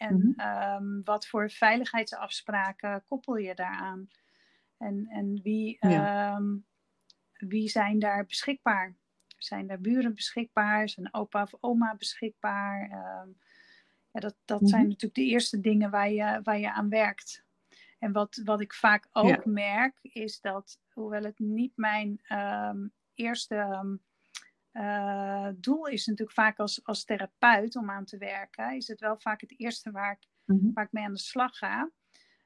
en 0.00 0.16
mhm. 0.16 0.40
ehm, 0.40 1.02
wat 1.04 1.26
voor 1.26 1.50
veiligheidsafspraken 1.50 3.04
koppel 3.08 3.36
je 3.36 3.54
daaraan? 3.54 4.08
En, 4.76 5.06
en 5.08 5.40
wie, 5.42 5.78
ehm, 5.78 6.56
wie 7.32 7.68
zijn 7.68 7.98
daar 7.98 8.26
beschikbaar? 8.26 8.96
Zijn 9.38 9.66
daar 9.66 9.80
buren 9.80 10.14
beschikbaar? 10.14 10.88
Zijn 10.88 11.14
opa 11.14 11.42
of 11.42 11.54
oma 11.60 11.94
beschikbaar? 11.96 12.90
Ehm, 12.90 13.28
ja, 14.10 14.20
dat 14.20 14.36
dat 14.44 14.68
zijn 14.68 14.80
mhm. 14.80 14.90
natuurlijk 14.90 15.14
de 15.14 15.26
eerste 15.26 15.60
dingen 15.60 15.90
waar 15.90 16.10
je, 16.10 16.40
waar 16.42 16.58
je 16.58 16.72
aan 16.72 16.88
werkt. 16.88 17.44
En 17.98 18.12
wat, 18.12 18.40
wat 18.44 18.60
ik 18.60 18.74
vaak 18.74 19.08
ook 19.12 19.44
merk, 19.44 19.98
is 20.02 20.40
dat, 20.40 20.80
hoewel 20.92 21.22
het 21.22 21.38
niet 21.38 21.76
mijn 21.76 22.20
eerste 23.14 23.98
uh, 24.72 25.48
doel 25.56 25.86
is 25.86 26.06
natuurlijk 26.06 26.36
vaak 26.36 26.58
als, 26.58 26.84
als 26.84 27.04
therapeut 27.04 27.76
om 27.76 27.90
aan 27.90 28.04
te 28.04 28.18
werken, 28.18 28.76
is 28.76 28.88
het 28.88 29.00
wel 29.00 29.18
vaak 29.18 29.40
het 29.40 29.54
eerste 29.60 29.90
waar 29.90 30.12
ik, 30.12 30.28
mhm. 30.44 30.72
waar 30.72 30.84
ik 30.84 30.92
mee 30.92 31.04
aan 31.04 31.12
de 31.12 31.18
slag 31.18 31.56
ga. 31.56 31.90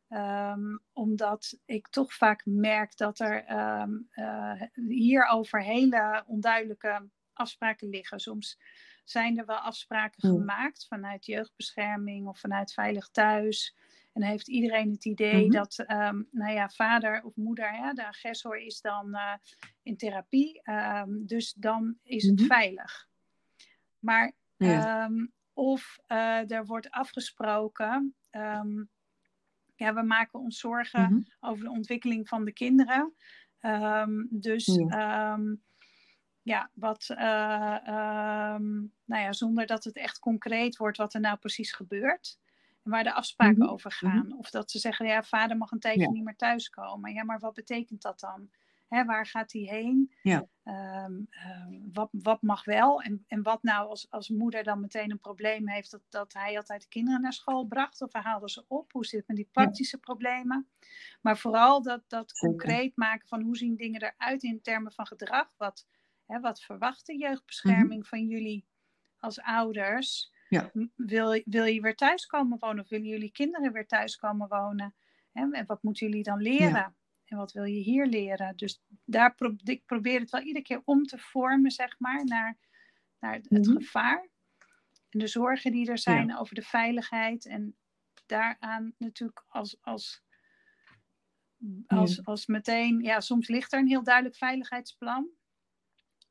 Ehm, 0.08 0.76
omdat 0.92 1.58
ik 1.64 1.88
toch 1.88 2.14
vaak 2.14 2.42
merk 2.44 2.96
dat 2.96 3.18
er 3.18 3.52
um, 3.80 4.08
uh, 4.14 4.62
hierover 4.88 5.62
hele 5.62 6.24
onduidelijke 6.26 7.08
afspraken 7.32 7.88
liggen. 7.88 8.20
Soms 8.20 8.58
zijn 9.04 9.38
er 9.38 9.46
wel 9.46 9.56
afspraken 9.56 10.30
Mm. 10.30 10.38
gemaakt 10.38 10.86
vanuit 10.86 11.26
jeugdbescherming 11.26 12.26
of 12.28 12.40
vanuit 12.40 12.72
Veilig 12.72 13.08
Thuis. 13.08 13.76
En 14.14 14.22
heeft 14.22 14.48
iedereen 14.48 14.90
het 14.90 15.04
idee 15.04 15.42
Mhm. 15.42 15.50
dat, 15.50 15.78
ehm, 15.78 16.22
nou 16.30 16.52
ja, 16.52 16.68
vader 16.68 17.22
of 17.24 17.36
moeder, 17.36 17.94
de 17.94 18.06
agressor 18.06 18.56
is 18.58 18.80
dan 18.80 19.14
eh, 19.14 19.32
in 19.82 19.96
therapie. 19.96 20.62
Ehm, 20.62 21.24
dus 21.26 21.52
dan 21.52 21.98
is 22.02 22.26
het 22.26 22.40
Mhm. 22.40 22.46
veilig. 22.46 23.08
Maar, 23.98 24.32
Ja. 24.58 24.80
ehm, 24.80 25.26
of 25.52 25.98
eh, 26.06 26.50
er 26.50 26.66
wordt 26.66 26.90
afgesproken, 26.90 28.14
ja, 29.76 29.94
we 29.94 30.02
maken 30.02 30.38
ons 30.40 30.58
zorgen 30.58 31.02
Mhm. 31.10 31.22
over 31.40 31.64
de 31.64 31.70
ontwikkeling 31.70 32.28
van 32.28 32.44
de 32.44 32.52
kinderen. 32.52 33.14
Dus 34.30 34.66
Ja. 34.66 34.88
ja, 36.42 36.70
wat, 36.74 37.06
eh, 37.08 38.56
nou 39.04 39.22
ja, 39.22 39.32
zonder 39.32 39.66
dat 39.66 39.84
het 39.84 39.96
echt 39.96 40.18
concreet 40.18 40.76
wordt 40.76 40.96
wat 40.96 41.14
er 41.14 41.20
nou 41.20 41.36
precies 41.38 41.72
gebeurt. 41.72 42.38
En 42.84 42.90
waar 42.90 43.04
de 43.04 43.12
afspraken 43.12 43.58
Mhm. 43.62 43.68
over 43.68 43.92
gaan. 43.92 44.32
Of 44.38 44.50
dat 44.50 44.70
ze 44.70 44.78
zeggen, 44.78 45.06
ja, 45.06 45.22
vader 45.22 45.56
mag 45.56 45.70
een 45.70 45.78
tijdje 45.78 46.02
Ja. 46.02 46.10
niet 46.10 46.24
meer 46.24 46.36
thuiskomen. 46.36 47.12
Ja, 47.12 47.24
maar 47.24 47.38
wat 47.38 47.54
betekent 47.54 48.02
dat 48.02 48.20
dan? 48.20 48.50
Hè, 48.88 49.04
waar 49.04 49.26
gaat 49.26 49.52
hij 49.52 49.62
heen? 49.62 50.14
Ja. 50.22 50.46
Ehm, 50.62 51.12
ehm, 51.30 51.78
wat, 51.92 52.08
wat 52.12 52.42
mag 52.42 52.64
wel? 52.64 53.02
En, 53.02 53.24
en 53.26 53.42
wat 53.42 53.62
nou 53.62 53.88
als, 53.88 54.10
als 54.10 54.28
moeder 54.28 54.62
dan 54.64 54.80
meteen 54.80 55.10
een 55.10 55.20
probleem 55.20 55.68
heeft 55.68 55.90
dat, 55.90 56.00
dat 56.08 56.32
hij 56.32 56.56
altijd 56.56 56.82
de 56.82 56.88
kinderen 56.88 57.20
naar 57.20 57.32
school 57.32 57.64
bracht? 57.66 58.02
Of 58.02 58.12
hij 58.12 58.22
haalde 58.22 58.50
ze 58.50 58.64
op? 58.68 58.92
Hoe 58.92 59.04
zit 59.06 59.18
het 59.18 59.28
met 59.28 59.36
die 59.36 59.48
praktische 59.52 59.98
problemen? 59.98 60.68
Maar 61.20 61.38
vooral 61.38 61.82
dat, 61.82 62.02
dat 62.08 62.32
concreet 62.38 62.96
maken 62.96 63.28
van 63.28 63.40
hoe 63.42 63.56
zien 63.56 63.76
dingen 63.76 64.02
eruit 64.02 64.42
in 64.42 64.60
termen 64.62 64.92
van 64.92 65.06
gedrag? 65.06 65.52
Wat, 65.56 65.86
hè, 66.26 66.40
wat 66.40 66.60
verwacht 66.62 67.06
de 67.06 67.16
jeugdbescherming 67.18 68.06
van 68.06 68.26
jullie 68.26 68.66
als 69.18 69.40
ouders? 69.40 70.32
Ja. 70.54 70.70
Wil, 70.96 71.42
wil 71.44 71.64
je 71.64 71.80
weer 71.80 71.94
thuis 71.96 72.26
komen 72.26 72.58
wonen 72.58 72.82
of 72.82 72.88
willen 72.88 73.06
jullie 73.06 73.30
kinderen 73.32 73.72
weer 73.72 73.86
thuis 73.86 74.16
komen 74.16 74.48
wonen? 74.48 74.94
En 75.32 75.64
wat 75.66 75.82
moeten 75.82 76.06
jullie 76.06 76.22
dan 76.22 76.40
leren? 76.40 76.96
En 77.24 77.36
wat 77.36 77.52
wil 77.52 77.64
je 77.64 77.80
hier 77.80 78.06
leren? 78.06 78.56
Dus 78.56 78.82
daar 79.04 79.34
pro 79.34 79.54
ik 79.64 79.84
probeer 79.86 80.20
het 80.20 80.30
wel 80.30 80.40
iedere 80.40 80.64
keer 80.64 80.82
om 80.84 81.04
te 81.04 81.18
vormen, 81.18 81.70
zeg 81.70 81.98
maar, 81.98 82.24
naar, 82.24 82.58
naar 83.18 83.34
het, 83.34 83.50
Mhm. 83.50 83.62
gevaar. 83.76 84.28
En 85.08 85.18
de 85.18 85.26
zorgen 85.26 85.72
die 85.72 85.90
er 85.90 85.98
zijn 85.98 86.36
over 86.38 86.54
de 86.54 86.62
veiligheid. 86.62 87.46
En 87.46 87.76
daaraan 88.26 88.94
natuurlijk 88.98 89.44
als, 89.46 89.76
als, 89.80 90.22
als, 91.86 92.14
Ja. 92.14 92.22
als 92.22 92.46
meteen, 92.46 93.00
ja, 93.02 93.20
soms 93.20 93.48
ligt 93.48 93.72
er 93.72 93.78
een 93.78 93.86
heel 93.88 94.02
duidelijk 94.02 94.36
veiligheidsplan. 94.36 95.28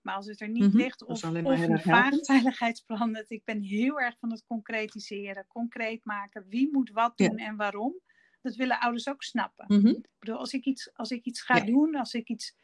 Maar 0.04 0.16
als 0.16 0.26
het 0.26 0.42
er 0.42 0.50
niet 0.50 0.64
Mhm. 0.68 0.78
ligt, 0.78 1.02
of, 1.04 1.10
of 1.10 1.24
een 1.24 1.46
erg 1.46 1.82
vaag 1.84 2.02
helpend. 2.02 2.26
veiligheidsplan, 2.26 3.14
dat 3.14 3.30
ik 3.30 3.44
ben 3.44 3.62
heel 3.62 4.00
erg 4.00 4.18
van 4.20 4.32
het 4.32 4.44
concretiseren, 4.46 5.48
concreet 5.48 6.06
maken, 6.06 6.46
wie 6.50 6.70
moet 6.72 6.90
wat 6.92 7.14
Ja. 7.16 7.28
doen 7.28 7.38
en 7.38 7.56
waarom. 7.56 7.94
Dat 8.42 8.56
willen 8.56 8.80
ouders 8.80 9.08
ook 9.10 9.24
snappen. 9.24 9.66
Mhm. 9.68 9.88
Ik 9.88 10.08
bedoel, 10.20 10.38
als 10.38 10.54
ik 10.54 10.66
iets, 10.66 10.94
als 10.94 11.10
ik 11.12 11.26
iets 11.26 11.42
ga 11.42 11.56
Ja. 11.56 11.64
doen, 11.66 11.96
als 11.96 12.14
ik 12.14 12.28
iets 12.30 12.56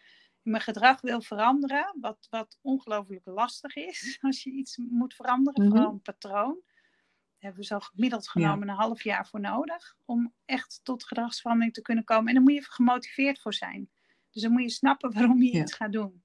in 0.43 0.52
mijn 0.52 0.63
gedrag 0.63 1.02
wil 1.02 1.21
veranderen, 1.21 1.95
wat, 1.99 2.28
wat 2.30 2.58
ongelooflijk 2.62 3.25
lastig 3.25 3.75
is 3.75 4.17
als 4.21 4.43
je 4.43 4.52
iets 4.52 4.78
moet 4.78 5.13
veranderen, 5.13 5.63
Mhm. 5.63 5.71
vooral 5.75 5.91
een 5.91 6.02
patroon. 6.02 6.60
Daar 6.63 7.52
hebben 7.52 7.60
we 7.62 7.65
zo 7.65 7.80
gemiddeld 7.80 8.30
genomen 8.30 8.69
een 8.69 8.75
half 8.75 9.04
jaar 9.04 9.28
voor 9.28 9.39
nodig 9.39 9.95
om 10.06 10.34
echt 10.45 10.80
tot 10.84 11.04
gedragsverandering 11.06 11.73
te 11.73 11.82
kunnen 11.82 12.04
komen. 12.04 12.28
En 12.28 12.34
daar 12.34 12.43
moet 12.43 12.54
je 12.54 12.63
gemotiveerd 12.63 13.39
voor 13.39 13.54
zijn. 13.54 13.89
Dus 14.32 14.41
dan 14.41 14.52
moet 14.52 14.62
je 14.62 14.69
snappen 14.69 15.13
waarom 15.13 15.41
je 15.41 15.52
iets 15.62 15.73
gaat 15.73 15.91
doen. 15.91 16.23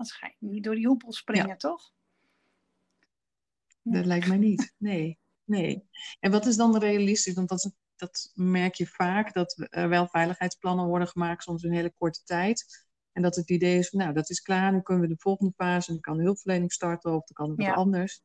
Anders 0.00 0.18
ga 0.18 0.26
je 0.38 0.46
niet 0.46 0.64
door 0.64 0.74
die 0.74 0.86
hoepel 0.86 1.12
springen, 1.12 1.58
toch? 1.58 1.92
Dat 3.82 4.04
lijkt 4.04 4.28
mij 4.28 4.36
niet. 4.36 4.74
Nee, 4.78 5.18
nee. 5.44 5.88
En 6.20 6.30
wat 6.30 6.46
is 6.46 6.56
dan 6.56 6.78
realistisch? 6.78 7.34
Want 7.34 7.48
dat, 7.48 7.72
dat 7.96 8.30
merk 8.34 8.74
je 8.74 8.86
vaak, 8.86 9.32
dat 9.32 9.66
er 9.70 9.88
wel 9.88 10.08
veiligheidsplannen 10.08 10.86
worden 10.86 11.08
gemaakt, 11.08 11.42
soms 11.42 11.62
in 11.62 11.70
een 11.70 11.76
hele 11.76 11.92
korte 11.98 12.22
tijd. 12.24 12.86
En 13.12 13.22
dat 13.22 13.36
het 13.36 13.50
idee 13.50 13.78
is, 13.78 13.90
nou, 13.90 14.12
dat 14.12 14.30
is 14.30 14.40
klaar, 14.40 14.72
nu 14.72 14.80
kunnen 14.80 15.08
we 15.08 15.14
de 15.14 15.20
volgende 15.20 15.52
fase, 15.56 15.92
dan 15.92 16.00
kan 16.00 16.16
de 16.16 16.22
hulpverlening 16.22 16.72
starten 16.72 17.14
of 17.14 17.24
dan 17.26 17.32
kan 17.32 17.48
het 17.48 17.56
wat 17.56 17.66
Ja. 17.66 17.72
anders. 17.72 18.22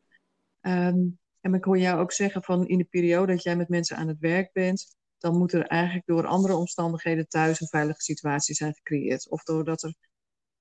Ehm, 0.62 1.08
en 1.42 1.54
ik 1.54 1.64
hoor 1.64 1.78
jou 1.78 2.00
ook 2.00 2.12
zeggen 2.12 2.44
van 2.44 2.68
in 2.68 2.78
de 2.78 2.84
periode 2.84 3.34
dat 3.34 3.44
jij 3.44 3.56
met 3.56 3.70
mensen 3.70 3.98
aan 3.98 4.08
het 4.08 4.20
werk 4.20 4.52
bent, 4.54 4.96
dan 5.18 5.38
moet 5.38 5.54
er 5.54 5.68
eigenlijk 5.68 6.06
door 6.06 6.26
andere 6.28 6.56
omstandigheden 6.56 7.28
thuis 7.28 7.62
een 7.62 7.68
veilige 7.68 8.02
situatie 8.02 8.56
zijn 8.56 8.74
gecreëerd. 8.74 9.30
Of 9.30 9.44
doordat 9.44 9.84
er 9.84 9.96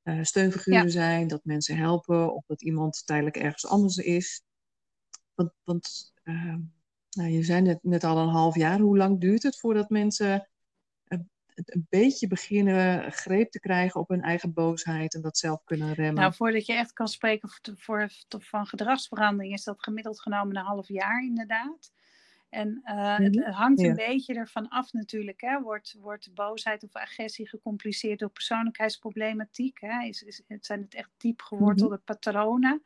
eh, 0.04 0.22
steunfiguren 0.22 0.82
Ja. 0.84 0.88
zijn, 0.88 1.28
dat 1.28 1.44
mensen 1.44 1.76
helpen, 1.76 2.34
of 2.34 2.44
dat 2.46 2.62
iemand 2.62 3.06
tijdelijk 3.06 3.36
ergens 3.36 3.66
anders 3.66 3.96
is. 3.96 4.42
Want, 5.34 5.52
want 5.64 6.12
ehm, 6.22 6.60
nou, 7.10 7.30
je 7.30 7.42
zei 7.42 7.60
net, 7.60 7.78
net 7.82 8.04
al 8.04 8.18
een 8.18 8.28
half 8.28 8.54
jaar. 8.54 8.78
Hoe 8.78 8.96
lang 8.96 9.20
duurt 9.20 9.42
het 9.42 9.58
voordat 9.58 9.88
mensen 9.90 10.48
een, 11.04 11.30
een 11.54 11.86
beetje 11.88 12.26
beginnen 12.26 13.12
greep 13.12 13.50
te 13.50 13.60
krijgen 13.60 14.00
op 14.00 14.08
hun 14.08 14.22
eigen 14.22 14.52
boosheid 14.52 15.14
en 15.14 15.22
dat 15.22 15.38
zelf 15.38 15.64
kunnen 15.64 15.92
remmen? 15.92 16.22
Nou, 16.22 16.34
voordat 16.34 16.66
je 16.66 16.72
echt 16.72 16.92
kan 16.92 17.08
spreken 17.08 17.48
voor, 17.48 17.74
voor, 17.76 18.10
van 18.28 18.66
gedragsverandering, 18.66 19.54
is 19.54 19.64
dat 19.64 19.82
gemiddeld 19.82 20.20
genomen 20.20 20.56
een 20.56 20.64
half 20.64 20.88
jaar 20.88 21.24
inderdaad. 21.24 21.92
En 22.54 22.80
uh, 22.84 23.16
het, 23.18 23.34
het, 23.34 23.54
hangt 23.54 23.80
Ja. 23.80 23.88
een 23.88 23.94
beetje 23.94 24.34
ervan 24.34 24.68
af 24.68 24.92
natuurlijk. 24.92 25.40
Hè. 25.40 25.60
Wordt, 25.60 25.96
wordt 26.00 26.34
boosheid 26.34 26.82
of 26.82 26.92
agressie 26.94 27.48
gecompliceerd 27.48 28.18
door 28.18 28.30
persoonlijkheidsproblematiek? 28.30 29.80
Hè? 29.80 30.02
Is, 30.06 30.42
zijn 30.60 30.80
het 30.82 30.94
echt 30.94 31.10
diep 31.16 31.42
gewortelde 31.42 31.94
Mhm. 31.94 32.04
patronen, 32.04 32.82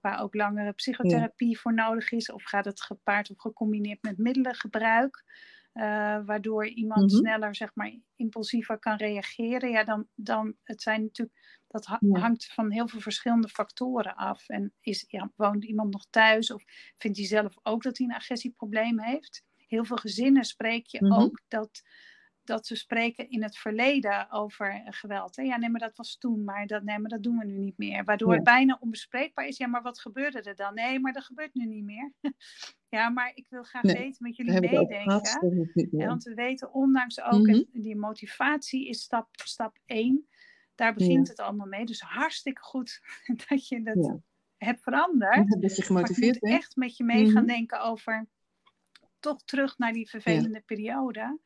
waar 0.00 0.20
ook 0.22 0.34
langere 0.34 0.72
psychotherapie 0.72 1.58
voor 1.58 1.74
nodig 1.74 2.12
is? 2.12 2.30
Of 2.32 2.42
gaat 2.42 2.64
het 2.64 2.82
gepaard 2.82 3.30
of 3.30 3.38
gecombineerd 3.38 4.02
met 4.02 4.18
middelengebruik? 4.18 5.24
Uh, 5.74 5.82
waardoor 6.24 6.66
iemand 6.66 7.10
Mhm. 7.12 7.20
sneller, 7.20 7.54
zeg 7.54 7.70
maar, 7.74 7.94
impulsiever 8.16 8.78
kan 8.78 8.96
reageren. 8.96 9.70
Ja, 9.70 9.84
dan, 9.84 10.06
dan 10.14 10.54
het 10.62 10.82
zijn 10.82 11.02
natuurlijk, 11.02 11.64
dat 11.76 11.86
ha- 11.86 11.98
Ja. 12.00 12.18
hangt 12.20 12.46
van 12.52 12.70
heel 12.70 12.88
veel 12.88 13.00
verschillende 13.00 13.48
factoren 13.48 14.14
af. 14.16 14.48
En 14.48 14.72
is, 14.80 15.04
ja, 15.08 15.32
woont 15.36 15.64
iemand 15.64 15.92
nog 15.92 16.06
thuis 16.10 16.50
of 16.52 16.64
vindt 16.98 17.16
hij 17.18 17.26
zelf 17.26 17.54
ook 17.62 17.82
dat 17.82 17.98
hij 17.98 18.06
een 18.06 18.14
agressieprobleem 18.14 19.00
heeft? 19.00 19.44
Heel 19.56 19.84
veel 19.84 19.96
gezinnen 19.96 20.44
spreek 20.44 20.86
je 20.86 21.02
Mhm. 21.04 21.12
ook 21.12 21.40
dat, 21.48 21.82
dat 22.44 22.66
ze 22.66 22.76
spreken 22.76 23.30
in 23.30 23.42
het 23.42 23.56
verleden 23.58 24.30
over 24.30 24.82
geweld. 24.84 25.36
Hè? 25.36 25.42
Ja, 25.42 25.56
nee, 25.56 25.68
maar 25.70 25.80
dat 25.80 25.96
was 25.96 26.16
toen, 26.18 26.44
maar 26.44 26.66
dat, 26.66 26.82
nee, 26.82 26.98
maar 26.98 27.10
dat 27.10 27.22
doen 27.22 27.38
we 27.38 27.44
nu 27.44 27.58
niet 27.58 27.78
meer. 27.78 28.04
Waardoor 28.04 28.28
Ja. 28.30 28.34
het 28.34 28.44
bijna 28.44 28.76
onbespreekbaar 28.80 29.46
is. 29.46 29.56
Ja, 29.56 29.66
maar 29.66 29.82
wat 29.82 30.00
gebeurde 30.00 30.40
er 30.42 30.54
dan? 30.56 30.74
Nee, 30.74 31.00
maar 31.00 31.12
dat 31.12 31.24
gebeurt 31.24 31.54
nu 31.54 31.66
niet 31.66 31.84
meer. 31.84 32.12
ja, 32.96 33.08
maar 33.08 33.32
ik 33.34 33.46
wil 33.48 33.62
graag 33.62 33.82
Nee, 33.82 33.94
weten 33.94 34.16
met 34.22 34.36
jullie 34.36 34.60
meedenken. 34.60 35.20
Ja, 35.98 36.06
want 36.06 36.22
we 36.24 36.34
weten 36.34 36.72
ondanks 36.72 37.20
ook, 37.20 37.46
Mhm. 37.46 37.62
en 37.72 37.82
die 37.82 37.96
motivatie 37.96 38.88
is 38.88 39.02
stap, 39.02 39.28
stap 39.32 39.78
1. 39.86 40.28
Daar 40.76 40.94
begint 40.94 41.28
het 41.28 41.40
allemaal 41.40 41.66
mee. 41.66 41.84
Dus 41.84 42.00
hartstikke 42.00 42.62
goed 42.62 43.00
dat 43.48 43.68
je 43.68 43.82
dat 43.82 44.04
Ja. 44.04 44.18
hebt 44.56 44.82
veranderd. 44.82 45.60
Dat 45.62 45.76
je 45.76 45.82
gemotiveerd 45.82 46.38
bent. 46.40 46.54
echt 46.54 46.76
met 46.76 46.96
je 46.96 47.04
mee 47.04 47.24
gaan 47.30 47.44
Mhm. 47.44 47.52
denken 47.52 47.80
over 47.80 48.26
toch 49.20 49.44
terug 49.44 49.78
naar 49.78 49.92
die 49.92 50.08
vervelende 50.08 50.60
periode. 50.60 51.40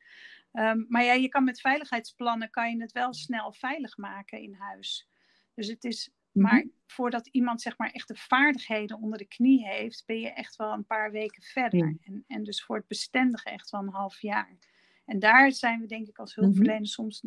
Ehm, 0.53 0.85
maar 0.89 1.05
ja, 1.05 1.13
je 1.13 1.29
kan 1.29 1.45
met 1.45 1.61
veiligheidsplannen 1.61 2.51
kan 2.51 2.71
je 2.71 2.81
het 2.81 2.93
wel 2.93 3.15
snel 3.15 3.53
veilig 3.53 3.97
maken 3.97 4.41
in 4.41 4.55
huis. 4.55 5.09
Dus 5.55 5.67
het 5.69 5.85
is, 5.85 6.11
Mhm. 6.33 6.45
maar 6.47 6.67
voordat 6.87 7.27
iemand 7.27 7.61
zeg 7.61 7.79
maar 7.79 7.91
echt 7.91 8.09
de 8.09 8.17
vaardigheden 8.17 8.99
onder 9.01 9.19
de 9.19 9.25
knie 9.29 9.67
heeft, 9.67 10.03
ben 10.07 10.21
je 10.21 10.33
echt 10.33 10.57
wel 10.57 10.73
een 10.73 10.87
paar 10.87 11.11
weken 11.11 11.43
verder. 11.43 11.79
Ja. 11.87 11.95
En, 12.03 12.25
en 12.27 12.43
dus 12.45 12.65
voor 12.65 12.77
het 12.77 12.87
bestendige 12.87 13.51
echt 13.51 13.71
wel 13.71 13.81
een 13.81 13.89
half 13.93 14.21
jaar. 14.21 14.59
En 15.05 15.19
daar 15.19 15.53
zijn 15.53 15.81
we 15.81 15.87
denk 15.87 16.09
ik 16.09 16.19
als 16.19 16.37
Mhm. 16.37 16.45
hulpverleners 16.45 16.93
soms 16.93 17.23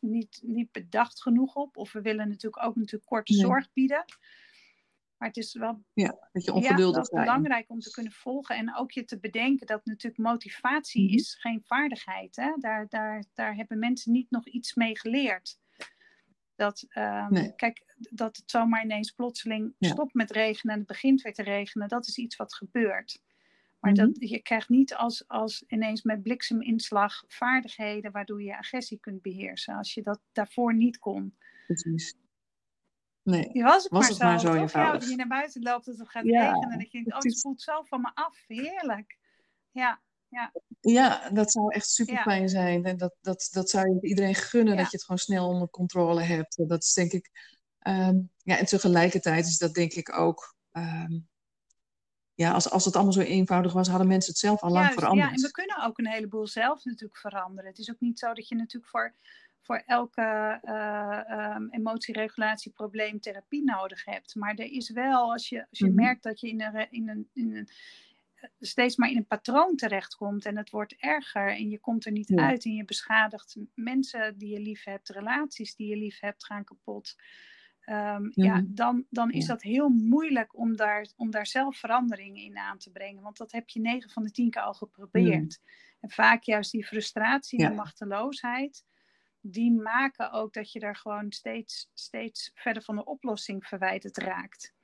niet, 0.00 0.40
niet 0.42 0.72
bedacht 0.72 1.22
genoeg 1.22 1.54
op. 1.54 1.76
Of 1.76 1.92
we 1.92 2.00
willen 2.00 2.28
natuurlijk 2.28 2.62
ook 2.64 2.76
natuurlijk 2.76 3.04
korte 3.04 3.32
Nee. 3.32 3.40
zorg 3.40 3.72
bieden. 3.72 4.04
Maar 5.16 5.28
het 5.28 5.36
is 5.36 5.52
wel 5.54 5.84
Ja, 5.92 6.28
dat 6.32 6.44
je 6.44 6.52
ongeduldig 6.52 7.08
belangrijk 7.08 7.70
om 7.70 7.78
te 7.80 7.90
kunnen 7.90 8.12
volgen. 8.12 8.56
En 8.56 8.76
ook 8.76 8.90
je 8.90 9.04
te 9.04 9.18
bedenken 9.18 9.66
dat 9.66 9.84
natuurlijk 9.84 10.22
motivatie 10.22 11.04
Mhm. 11.04 11.14
is 11.14 11.34
geen 11.40 11.62
vaardigheid. 11.64 12.36
Hè? 12.36 12.52
Daar, 12.58 12.88
daar, 12.88 13.24
daar 13.34 13.54
hebben 13.54 13.78
mensen 13.78 14.12
niet 14.12 14.30
nog 14.30 14.46
iets 14.46 14.74
mee 14.74 14.98
geleerd. 14.98 15.58
Dat, 16.54 16.84
ehm, 16.88 17.32
Nee. 17.32 17.54
Kijk, 17.54 17.94
dat 17.96 18.36
het 18.36 18.50
zomaar 18.50 18.84
ineens 18.84 19.10
plotseling 19.10 19.74
Ja. 19.78 19.88
stopt 19.88 20.14
met 20.14 20.30
regenen 20.30 20.72
en 20.74 20.78
het 20.80 20.88
begint 20.88 21.22
weer 21.22 21.34
te 21.34 21.42
regenen, 21.42 21.88
dat 21.88 22.06
is 22.06 22.18
iets 22.18 22.36
wat 22.36 22.54
gebeurt. 22.54 23.22
Maar 23.80 23.92
Mhm. 23.92 24.00
dat, 24.00 24.28
je 24.30 24.42
krijgt 24.42 24.68
niet 24.68 24.94
als, 24.94 25.28
als 25.28 25.64
ineens 25.66 26.02
met 26.02 26.22
blikseminslag 26.22 27.24
vaardigheden 27.26 28.12
waardoor 28.12 28.42
je 28.42 28.58
agressie 28.58 28.98
kunt 29.00 29.22
beheersen. 29.22 29.74
Als 29.76 29.94
je 29.94 30.02
dat 30.02 30.20
daarvoor 30.32 30.74
niet 30.74 30.98
kon. 30.98 31.36
Precies. 31.66 32.14
Nee. 33.22 33.52
Die 33.52 33.62
was 33.62 33.82
het 33.82 33.92
Was 33.92 34.18
maar 34.18 34.32
het 34.32 34.40
zo, 34.40 34.48
maar 34.54 34.68
zo? 34.68 34.78
Ja, 34.78 34.92
dat 34.92 35.08
je 35.08 35.16
naar 35.16 35.26
buiten 35.28 35.62
loopt, 35.62 35.84
dat 35.86 35.98
het 35.98 36.08
gaat 36.08 36.24
Ja, 36.24 36.46
regenen. 36.46 36.70
En 36.70 36.78
dat 36.78 36.90
je 36.90 36.98
denkt, 36.98 37.12
oh, 37.12 37.18
het 37.18 37.38
spoelt 37.38 37.62
zo 37.62 37.82
van 37.82 38.00
me 38.00 38.10
af. 38.14 38.44
Heerlijk. 38.46 39.18
Ja, 39.70 40.00
Ja, 40.80 41.30
dat 41.30 41.52
zou 41.52 41.74
echt 41.74 41.88
super 41.88 42.22
fijn 42.22 42.48
zijn. 42.48 42.84
En 42.84 42.96
dat, 42.96 43.16
dat, 43.20 43.48
dat 43.52 43.70
zou 43.70 43.94
je 43.94 44.00
iedereen 44.08 44.34
gunnen, 44.34 44.76
dat 44.76 44.84
je 44.90 44.96
het 44.96 45.04
gewoon 45.04 45.18
snel 45.18 45.48
onder 45.48 45.68
controle 45.68 46.20
hebt. 46.22 46.68
Dat 46.68 46.82
is 46.82 46.92
denk 46.92 47.12
ik. 47.12 47.30
Ehm, 47.78 48.18
ja, 48.42 48.58
en 48.58 48.66
tegelijkertijd 48.66 49.46
is 49.46 49.58
dat 49.58 49.74
denk 49.74 49.92
ik 49.92 50.12
ook. 50.18 50.54
Ehm, 50.72 51.18
ja, 52.40 52.52
als, 52.52 52.70
als 52.70 52.84
het 52.84 52.94
allemaal 52.94 53.12
zo 53.12 53.20
eenvoudig 53.20 53.72
was, 53.72 53.88
hadden 53.88 54.08
mensen 54.08 54.30
het 54.30 54.40
zelf 54.40 54.60
al 54.60 54.70
lang 54.70 54.92
veranderd. 54.92 55.28
Ja, 55.28 55.34
en 55.34 55.42
we 55.42 55.50
kunnen 55.50 55.84
ook 55.84 55.98
een 55.98 56.08
heleboel 56.08 56.46
zelf 56.46 56.84
natuurlijk 56.84 57.20
veranderen. 57.20 57.70
Het 57.70 57.78
is 57.78 57.90
ook 57.90 58.00
niet 58.00 58.18
zo 58.18 58.32
dat 58.32 58.48
je 58.48 58.54
natuurlijk 58.54 58.90
voor, 58.90 59.14
voor 59.60 59.82
elke 59.86 60.58
uh, 60.64 61.54
um, 61.56 61.68
emotieregulatieprobleem 61.70 63.20
therapie 63.20 63.64
nodig 63.64 64.04
hebt. 64.04 64.34
Maar 64.34 64.54
er 64.54 64.72
is 64.72 64.90
wel, 64.90 65.32
als 65.32 65.48
je, 65.48 65.66
als 65.70 65.78
je 65.78 65.86
mhm. 65.86 65.94
merkt 65.94 66.22
dat 66.22 66.40
je 66.40 66.48
in 66.48 66.62
een, 66.62 66.90
in 66.90 67.08
een, 67.08 67.28
in 67.32 67.56
een 67.56 67.68
steeds 68.60 68.96
maar 68.96 69.10
in 69.10 69.16
een 69.16 69.26
patroon 69.26 69.76
terechtkomt 69.76 70.44
en 70.44 70.56
het 70.56 70.70
wordt 70.70 70.94
erger 70.98 71.56
en 71.56 71.70
je 71.70 71.78
komt 71.78 72.06
er 72.06 72.12
niet 72.12 72.32
uit 72.34 72.64
en 72.64 72.74
je 72.74 72.84
beschadigt 72.84 73.56
mensen 73.74 74.38
die 74.38 74.52
je 74.52 74.60
lief 74.60 74.84
hebt, 74.84 75.08
relaties 75.08 75.74
die 75.74 75.88
je 75.88 75.96
lief 75.96 76.20
hebt 76.20 76.44
gaan 76.44 76.64
kapot. 76.64 77.14
Um, 77.86 78.30
ja. 78.34 78.62
dan, 78.66 79.06
dan 79.10 79.30
is 79.30 79.46
dat 79.46 79.62
heel 79.62 79.88
moeilijk 79.88 80.58
om 80.58 80.76
daar, 80.76 81.06
om 81.16 81.30
daar 81.30 81.46
zelf 81.46 81.76
verandering 81.76 82.38
in 82.38 82.58
aan 82.58 82.78
te 82.78 82.90
brengen. 82.90 83.22
Want 83.22 83.36
dat 83.36 83.52
heb 83.52 83.68
je 83.68 83.80
negen 83.80 84.10
van 84.10 84.22
de 84.22 84.30
tien 84.30 84.50
keer 84.50 84.62
al 84.62 84.74
geprobeerd. 84.74 85.60
En 86.00 86.10
vaak 86.10 86.42
juist 86.42 86.72
die 86.72 86.86
frustratie 86.86 87.64
en 87.64 87.74
machteloosheid, 87.74 88.84
die 89.40 89.72
maken 89.72 90.32
ook 90.32 90.52
dat 90.52 90.72
je 90.72 90.80
daar 90.80 90.96
gewoon 90.96 91.32
steeds, 91.32 91.90
steeds 91.94 92.50
verder 92.54 92.82
van 92.82 92.96
de 92.96 93.04
oplossing 93.04 93.66
verwijderd 93.66 94.16
raakt. 94.16 94.74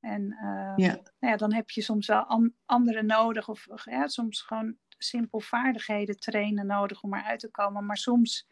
En 0.00 0.32
ehm, 0.32 0.80
ja. 0.80 0.94
Nou 0.94 1.32
ja, 1.32 1.36
dan 1.36 1.52
heb 1.52 1.70
je 1.70 1.82
soms 1.82 2.06
wel 2.06 2.22
an 2.22 2.54
anderen 2.64 3.06
nodig, 3.06 3.48
of 3.48 3.66
ja, 3.84 4.06
soms 4.06 4.42
gewoon 4.42 4.76
simpel 4.98 5.40
vaardigheden 5.40 6.18
trainen 6.18 6.66
nodig 6.66 7.02
om 7.02 7.14
eruit 7.14 7.40
te 7.40 7.50
komen. 7.50 7.86
Maar 7.86 7.96
soms 7.96 8.48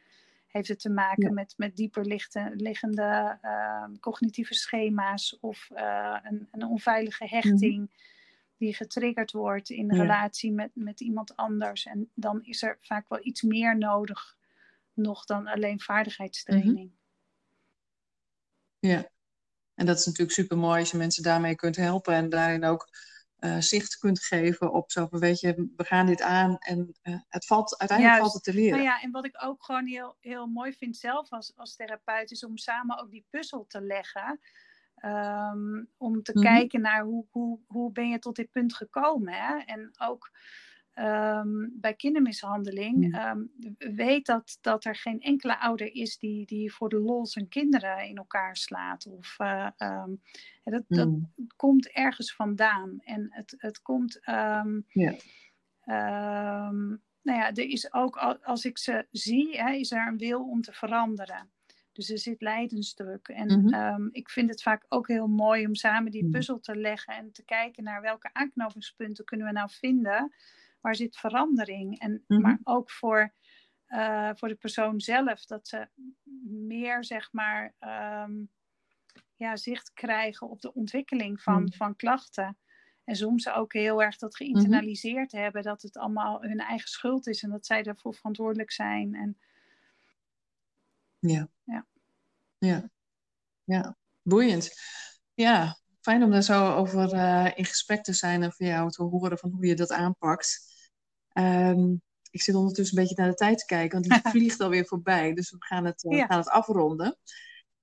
heeft 0.56 0.68
het 0.68 0.80
te 0.80 0.90
maken 0.90 1.34
met, 1.34 1.54
met 1.56 1.76
dieper 1.76 2.06
liggende 2.56 3.38
uh, 3.42 3.84
cognitieve 4.00 4.54
schema's 4.54 5.38
of 5.40 5.68
uh, 5.72 6.18
een, 6.22 6.48
een, 6.52 6.66
onveilige 6.66 7.24
mhm. 7.24 7.34
hechting 7.34 7.90
die 8.56 8.74
getriggerd 8.74 9.32
wordt 9.32 9.70
in 9.70 9.92
relatie 9.92 10.52
met, 10.52 10.70
met 10.74 11.00
iemand 11.00 11.36
anders. 11.36 11.86
En 11.86 12.10
dan 12.14 12.44
is 12.44 12.62
er 12.62 12.78
vaak 12.80 13.08
wel 13.08 13.18
iets 13.22 13.42
meer 13.42 13.78
nodig 13.78 14.36
nog 14.92 15.24
dan 15.24 15.46
alleen 15.46 15.80
vaardigheidstraining. 15.80 16.76
Mhm. 16.76 16.94
Ja, 18.78 19.10
en 19.74 19.86
dat 19.86 19.98
is 19.98 20.06
natuurlijk 20.06 20.36
super 20.36 20.58
mooi 20.58 20.80
als 20.80 20.90
je 20.90 20.96
mensen 20.96 21.22
daarmee 21.22 21.54
kunt 21.54 21.76
helpen 21.76 22.14
en 22.14 22.28
daarin 22.28 22.64
ook 22.64 22.88
uh, 23.40 23.56
zicht 23.58 23.98
kunt 23.98 24.24
geven 24.24 24.72
op 24.72 24.90
zo 24.90 25.06
van 25.06 25.18
weet 25.18 25.40
je, 25.40 25.72
we 25.76 25.84
gaan 25.84 26.06
dit 26.06 26.22
aan 26.22 26.58
en 26.58 26.94
uh, 27.02 27.18
het 27.28 27.46
valt, 27.46 27.78
uiteindelijk 27.78 28.18
valt 28.18 28.32
het 28.32 28.42
te 28.42 28.54
leren. 28.54 28.78
Nou 28.78 28.82
ja, 28.82 29.02
en 29.02 29.10
wat 29.10 29.24
ik 29.24 29.44
ook 29.44 29.64
gewoon 29.64 29.86
heel, 29.86 30.16
heel 30.20 30.46
mooi 30.46 30.72
vind 30.72 30.96
zelf 30.96 31.30
als, 31.30 31.52
als 31.56 31.76
therapeut 31.76 32.30
is 32.30 32.44
om 32.44 32.56
samen 32.56 32.98
ook 32.98 33.10
die 33.10 33.26
puzzel 33.30 33.64
te 33.68 33.80
leggen. 33.80 34.40
Um, 35.04 35.88
om 35.96 36.22
te 36.22 36.32
mm 36.34 36.42
-hmm. 36.42 36.52
kijken 36.52 36.80
naar 36.80 37.02
hoe, 37.02 37.26
hoe, 37.30 37.60
hoe 37.66 37.92
ben 37.92 38.08
je 38.08 38.18
tot 38.18 38.36
dit 38.36 38.50
punt 38.50 38.74
gekomen. 38.74 39.32
Hè? 39.32 39.56
En 39.56 39.90
ook 39.98 40.30
um, 40.98 41.72
bij 41.80 41.94
kindermishandeling 41.94 43.18
um, 43.18 43.50
weet 43.78 44.26
dat, 44.26 44.58
dat 44.60 44.84
er 44.84 44.96
geen 44.96 45.20
enkele 45.20 45.60
ouder 45.60 45.94
is 45.94 46.18
die, 46.18 46.46
die 46.46 46.72
voor 46.72 46.88
de 46.88 46.98
lol 46.98 47.26
zijn 47.26 47.48
kinderen 47.48 48.08
in 48.08 48.16
elkaar 48.16 48.56
slaat. 48.56 49.06
Of, 49.06 49.36
uh, 49.38 49.68
um, 49.78 50.22
dat, 50.64 50.84
dat 50.88 51.08
mm. 51.08 51.32
komt 51.56 51.90
ergens 51.90 52.34
vandaan. 52.34 53.00
En 53.00 53.26
het, 53.30 53.54
het 53.58 53.82
komt. 53.82 54.20
Nou 57.26 57.38
ja, 57.38 57.52
er 57.52 57.68
is 57.68 57.92
ook, 57.92 58.16
als 58.42 58.64
ik 58.64 58.78
ze 58.78 59.06
zie, 59.10 59.60
hè, 59.60 59.72
is 59.72 59.92
er 59.92 60.06
een 60.06 60.18
wil 60.18 60.48
om 60.48 60.60
te 60.60 60.72
veranderen. 60.72 61.50
Dus 61.92 62.10
er 62.10 62.18
zit 62.18 62.40
lijdensdruk. 62.40 63.28
En 63.28 63.60
mm 63.60 63.72
-hmm. 63.72 64.08
ik 64.12 64.30
vind 64.30 64.50
het 64.50 64.62
vaak 64.62 64.84
ook 64.88 65.08
heel 65.08 65.26
mooi 65.26 65.66
om 65.66 65.74
samen 65.74 66.10
die 66.10 66.28
puzzel 66.28 66.60
te 66.60 66.76
leggen 66.76 67.14
en 67.14 67.32
te 67.32 67.44
kijken 67.44 67.84
naar 67.84 68.00
welke 68.00 68.30
aanknopingspunten 68.32 69.24
kunnen 69.24 69.46
we 69.46 69.52
nou 69.52 69.70
vinden 69.70 70.32
waar 70.86 70.96
zit 70.96 71.16
verandering? 71.16 71.98
En, 71.98 72.24
mhm. 72.26 72.40
Maar 72.40 72.58
ook 72.62 72.90
voor, 72.90 73.34
uh, 73.88 74.30
voor 74.34 74.48
de 74.48 74.54
persoon 74.54 75.00
zelf, 75.00 75.44
dat 75.44 75.68
ze 75.68 75.88
meer 76.68 77.04
zeg 77.04 77.32
maar 77.32 77.74
um, 78.24 78.50
ja, 79.34 79.56
zicht 79.56 79.92
krijgen 79.92 80.48
op 80.48 80.60
de 80.60 80.74
ontwikkeling 80.74 81.42
van, 81.42 81.60
mm. 81.60 81.72
van 81.72 81.96
klachten. 81.96 82.58
En 83.04 83.16
soms 83.16 83.48
ook 83.48 83.72
heel 83.72 84.02
erg 84.02 84.16
dat 84.16 84.32
mhm. 84.32 84.42
geïnternaliseerd 84.42 85.32
hebben, 85.32 85.62
dat 85.62 85.82
het 85.82 85.96
allemaal 85.96 86.42
hun 86.42 86.58
eigen 86.58 86.88
schuld 86.88 87.26
is 87.26 87.42
en 87.42 87.50
dat 87.50 87.66
zij 87.66 87.82
daarvoor 87.82 88.14
verantwoordelijk 88.14 88.72
zijn. 88.72 89.14
En... 89.14 89.38
Ja. 91.18 91.48
ja. 91.64 91.86
Ja. 92.58 92.90
Ja, 93.64 93.96
boeiend. 94.22 94.70
Ja, 95.34 95.78
fijn 96.00 96.22
om 96.22 96.30
daar 96.30 96.42
zo 96.42 96.74
over 96.74 97.14
uh, 97.14 97.50
in 97.54 97.64
gesprek 97.64 98.02
te 98.02 98.12
zijn 98.12 98.42
en 98.42 98.52
voor 98.52 98.66
jou 98.66 98.90
te 98.90 99.02
horen 99.02 99.38
van 99.38 99.50
hoe 99.50 99.66
je 99.66 99.74
dat 99.74 99.92
aanpakt. 99.92 100.74
Um, 101.38 102.02
ik 102.30 102.42
zit 102.42 102.54
ondertussen 102.54 102.96
een 102.96 103.02
beetje 103.02 103.22
naar 103.22 103.30
de 103.30 103.36
tijd 103.36 103.58
te 103.58 103.66
kijken, 103.66 104.00
want 104.00 104.22
die 104.22 104.30
vliegt 104.40 104.60
alweer 104.60 104.86
voorbij. 104.86 105.34
Dus 105.34 105.50
we 105.50 105.56
gaan 105.58 105.84
het, 105.84 106.04
uh, 106.04 106.24
gaan 106.24 106.38
het 106.38 106.48
afronden. 106.48 107.18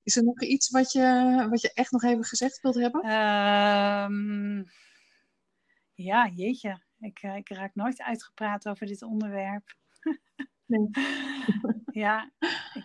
Is 0.04 0.16
er 0.16 0.24
nog 0.24 0.42
iets 0.42 0.70
wat 0.70 0.92
je, 0.92 1.48
wat 1.50 1.62
je 1.62 1.74
echt 1.74 1.92
nog 1.92 2.04
even 2.04 2.24
gezegd 2.24 2.62
wilt 2.62 2.76
hebben? 2.76 3.02
Um, 3.12 4.66
ja, 5.94 6.32
jeetje. 6.36 6.82
Ik, 7.00 7.24
uh, 7.24 7.36
ik 7.36 7.50
raak 7.50 7.76
nooit 7.76 8.02
uitgepraat 8.02 8.68
over 8.68 8.88
dit 8.88 9.02
onderwerp. 9.02 9.76
Nee. 10.66 10.89
ja, 12.04 12.32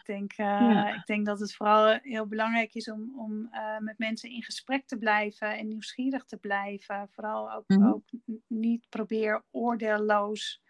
denk, 0.09 0.33
uh, 0.33 0.47
ja. 0.47 0.95
ik 0.95 1.07
denk 1.07 1.27
dat 1.27 1.41
het 1.41 1.55
vooral 1.55 1.99
heel 2.03 2.27
belangrijk 2.27 2.75
is 2.75 2.91
om, 2.91 3.13
om 3.19 3.49
uh, 3.53 3.79
met 3.79 3.99
mensen 3.99 4.31
in 4.31 4.43
gesprek 4.43 4.87
te 4.87 4.99
blijven 4.99 5.59
en 5.59 5.69
nieuwsgierig 5.69 6.25
te 6.25 6.37
blijven. 6.37 7.09
Vooral 7.11 7.53
ook, 7.53 7.69
mm 7.69 7.77
-hmm. 7.77 7.93
ook 7.93 8.05
niet 8.47 8.87
probeer 8.89 9.45
oordeelloos 9.51 10.63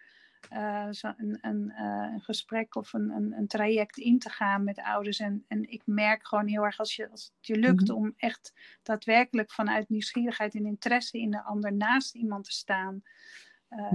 uh, 0.53 0.87
zo 0.91 1.13
een, 1.17 1.39
een, 1.41 1.73
een, 1.83 2.21
gesprek 2.21 2.75
of 2.75 2.93
een, 2.93 3.11
een, 3.11 3.47
traject 3.47 3.99
in 3.99 4.19
te 4.19 4.31
gaan 4.31 4.65
met 4.65 4.81
ouders. 4.83 5.19
En, 5.19 5.45
en 5.49 5.71
ik 5.71 5.83
merk 5.85 6.27
gewoon 6.27 6.47
heel 6.47 6.65
erg 6.65 6.79
als, 6.79 6.97
je, 6.97 7.11
als 7.11 7.25
het 7.25 7.47
je 7.47 7.57
lukt 7.57 7.89
mm 7.89 7.97
-hmm. 7.97 8.05
om 8.05 8.15
echt 8.17 8.53
daadwerkelijk 8.83 9.53
vanuit 9.53 9.89
nieuwsgierigheid 9.89 10.55
en 10.55 10.67
interesse 10.67 11.19
in 11.19 11.31
de 11.31 11.43
ander 11.43 11.73
naast 11.73 12.15
iemand 12.15 12.45
te 12.45 12.53
staan. 12.53 13.03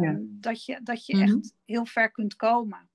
Ja. 0.02 0.18
Dat 0.20 0.66
je, 0.66 0.80
dat 0.84 1.06
je 1.06 1.16
mm 1.16 1.22
-hmm. 1.22 1.38
echt 1.38 1.56
heel 1.66 1.86
ver 1.86 2.12
kunt 2.12 2.36
komen. 2.36 2.90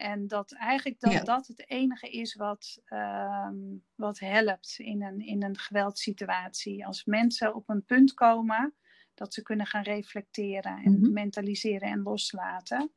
En 0.00 0.26
dat 0.26 0.52
eigenlijk 0.52 1.00
dat, 1.00 1.12
ja. 1.12 1.22
dat 1.22 1.46
het 1.46 1.68
enige 1.68 2.10
is 2.10 2.34
wat, 2.34 2.82
um, 2.88 3.84
wat 3.94 4.18
helpt 4.18 4.74
in 4.78 5.02
een, 5.02 5.20
in 5.20 5.42
een 5.42 5.58
geweldssituatie. 5.58 6.86
Als 6.86 7.04
mensen 7.04 7.54
op 7.54 7.68
een 7.68 7.84
punt 7.84 8.14
komen 8.14 8.74
dat 9.14 9.34
ze 9.34 9.42
kunnen 9.42 9.66
gaan 9.66 9.82
reflecteren 9.82 10.82
en 10.84 10.92
mm 10.92 11.04
-hmm. 11.04 11.12
mentaliseren 11.12 11.88
en 11.88 12.02
loslaten. 12.02 12.90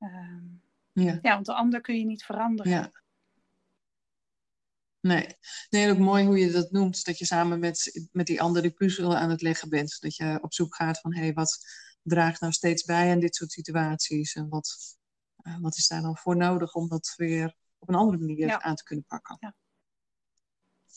Um, 0.00 0.62
ja. 0.92 1.18
ja, 1.22 1.34
want 1.34 1.46
de 1.46 1.54
ander 1.54 1.80
kun 1.80 1.98
je 1.98 2.04
niet 2.04 2.24
veranderen. 2.24 2.72
Ja. 2.72 2.90
Nee. 5.00 5.26
nee, 5.70 5.90
ook 5.90 5.98
mooi 5.98 6.24
hoe 6.24 6.38
je 6.38 6.50
dat 6.50 6.70
noemt. 6.70 7.04
Dat 7.04 7.18
je 7.18 7.24
samen 7.24 7.58
met, 7.58 8.08
met 8.12 8.26
die 8.26 8.40
andere 8.40 8.70
puzzel 8.70 9.16
aan 9.16 9.30
het 9.30 9.42
leggen 9.42 9.68
bent. 9.68 10.00
Dat 10.00 10.16
je 10.16 10.38
op 10.42 10.54
zoek 10.54 10.74
gaat 10.74 11.00
van, 11.00 11.14
hé, 11.14 11.20
hey, 11.20 11.32
wat 11.32 11.58
draagt 12.02 12.40
nou 12.40 12.52
steeds 12.52 12.84
bij 12.84 13.10
aan 13.10 13.20
dit 13.20 13.34
soort 13.34 13.52
situaties? 13.52 14.34
En 14.34 14.48
wat, 14.48 14.96
uh, 15.44 15.58
wat 15.60 15.76
is 15.76 15.88
daar 15.88 16.02
dan 16.02 16.16
voor 16.16 16.36
nodig 16.36 16.74
om 16.74 16.88
dat 16.88 17.14
weer 17.16 17.56
op 17.78 17.88
een 17.88 17.94
andere 17.94 18.18
manier 18.18 18.46
ja. 18.46 18.62
aan 18.62 18.74
te 18.74 18.84
kunnen 18.84 19.04
pakken? 19.04 19.36
Ja. 19.40 19.54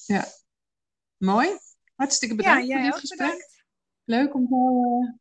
ja. 0.06 0.26
Mooi. 1.18 1.60
Hartstikke 1.96 2.36
bedankt 2.36 2.72
voor 2.72 2.82
dit 2.82 2.96
gesprek. 2.96 3.30
Bedankt. 3.30 3.66
Leuk 4.04 4.34
om 4.34 4.48
zo... 4.48 4.84
Uh, 5.02 5.14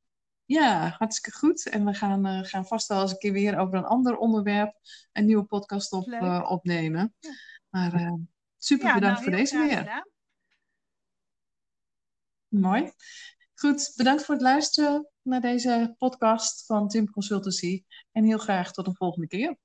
ja, 0.44 0.88
hartstikke 0.88 1.38
goed. 1.38 1.68
En 1.68 1.84
we 1.84 1.94
gaan, 1.94 2.26
uh, 2.26 2.44
gaan 2.44 2.66
vast 2.66 2.88
wel 2.88 3.00
eens 3.00 3.10
een 3.10 3.18
keer 3.18 3.32
weer 3.32 3.58
over 3.58 3.78
een 3.78 3.84
ander 3.84 4.16
onderwerp 4.16 4.76
een 5.12 5.24
nieuwe 5.24 5.44
podcast 5.44 5.92
op, 5.92 6.12
opnemen. 6.48 7.14
Maar 7.68 8.18
super 8.58 8.94
bedankt 8.94 9.20
nou, 9.20 9.22
voor 9.22 9.32
deze 9.32 9.58
weer. 9.58 9.78
Gedaan. 9.78 10.08
Mooi. 12.48 12.92
Goed, 13.54 13.92
bedankt 13.96 14.24
voor 14.24 14.34
het 14.34 14.44
luisteren 14.44 15.10
naar 15.26 15.40
deze 15.40 15.94
podcast 15.98 16.66
van 16.66 16.88
Tim 16.88 17.10
Consultancy. 17.10 17.84
En 18.12 18.24
heel 18.24 18.38
graag 18.38 18.72
tot 18.72 18.86
een 18.86 18.96
volgende 18.96 19.26
keer. 19.26 19.56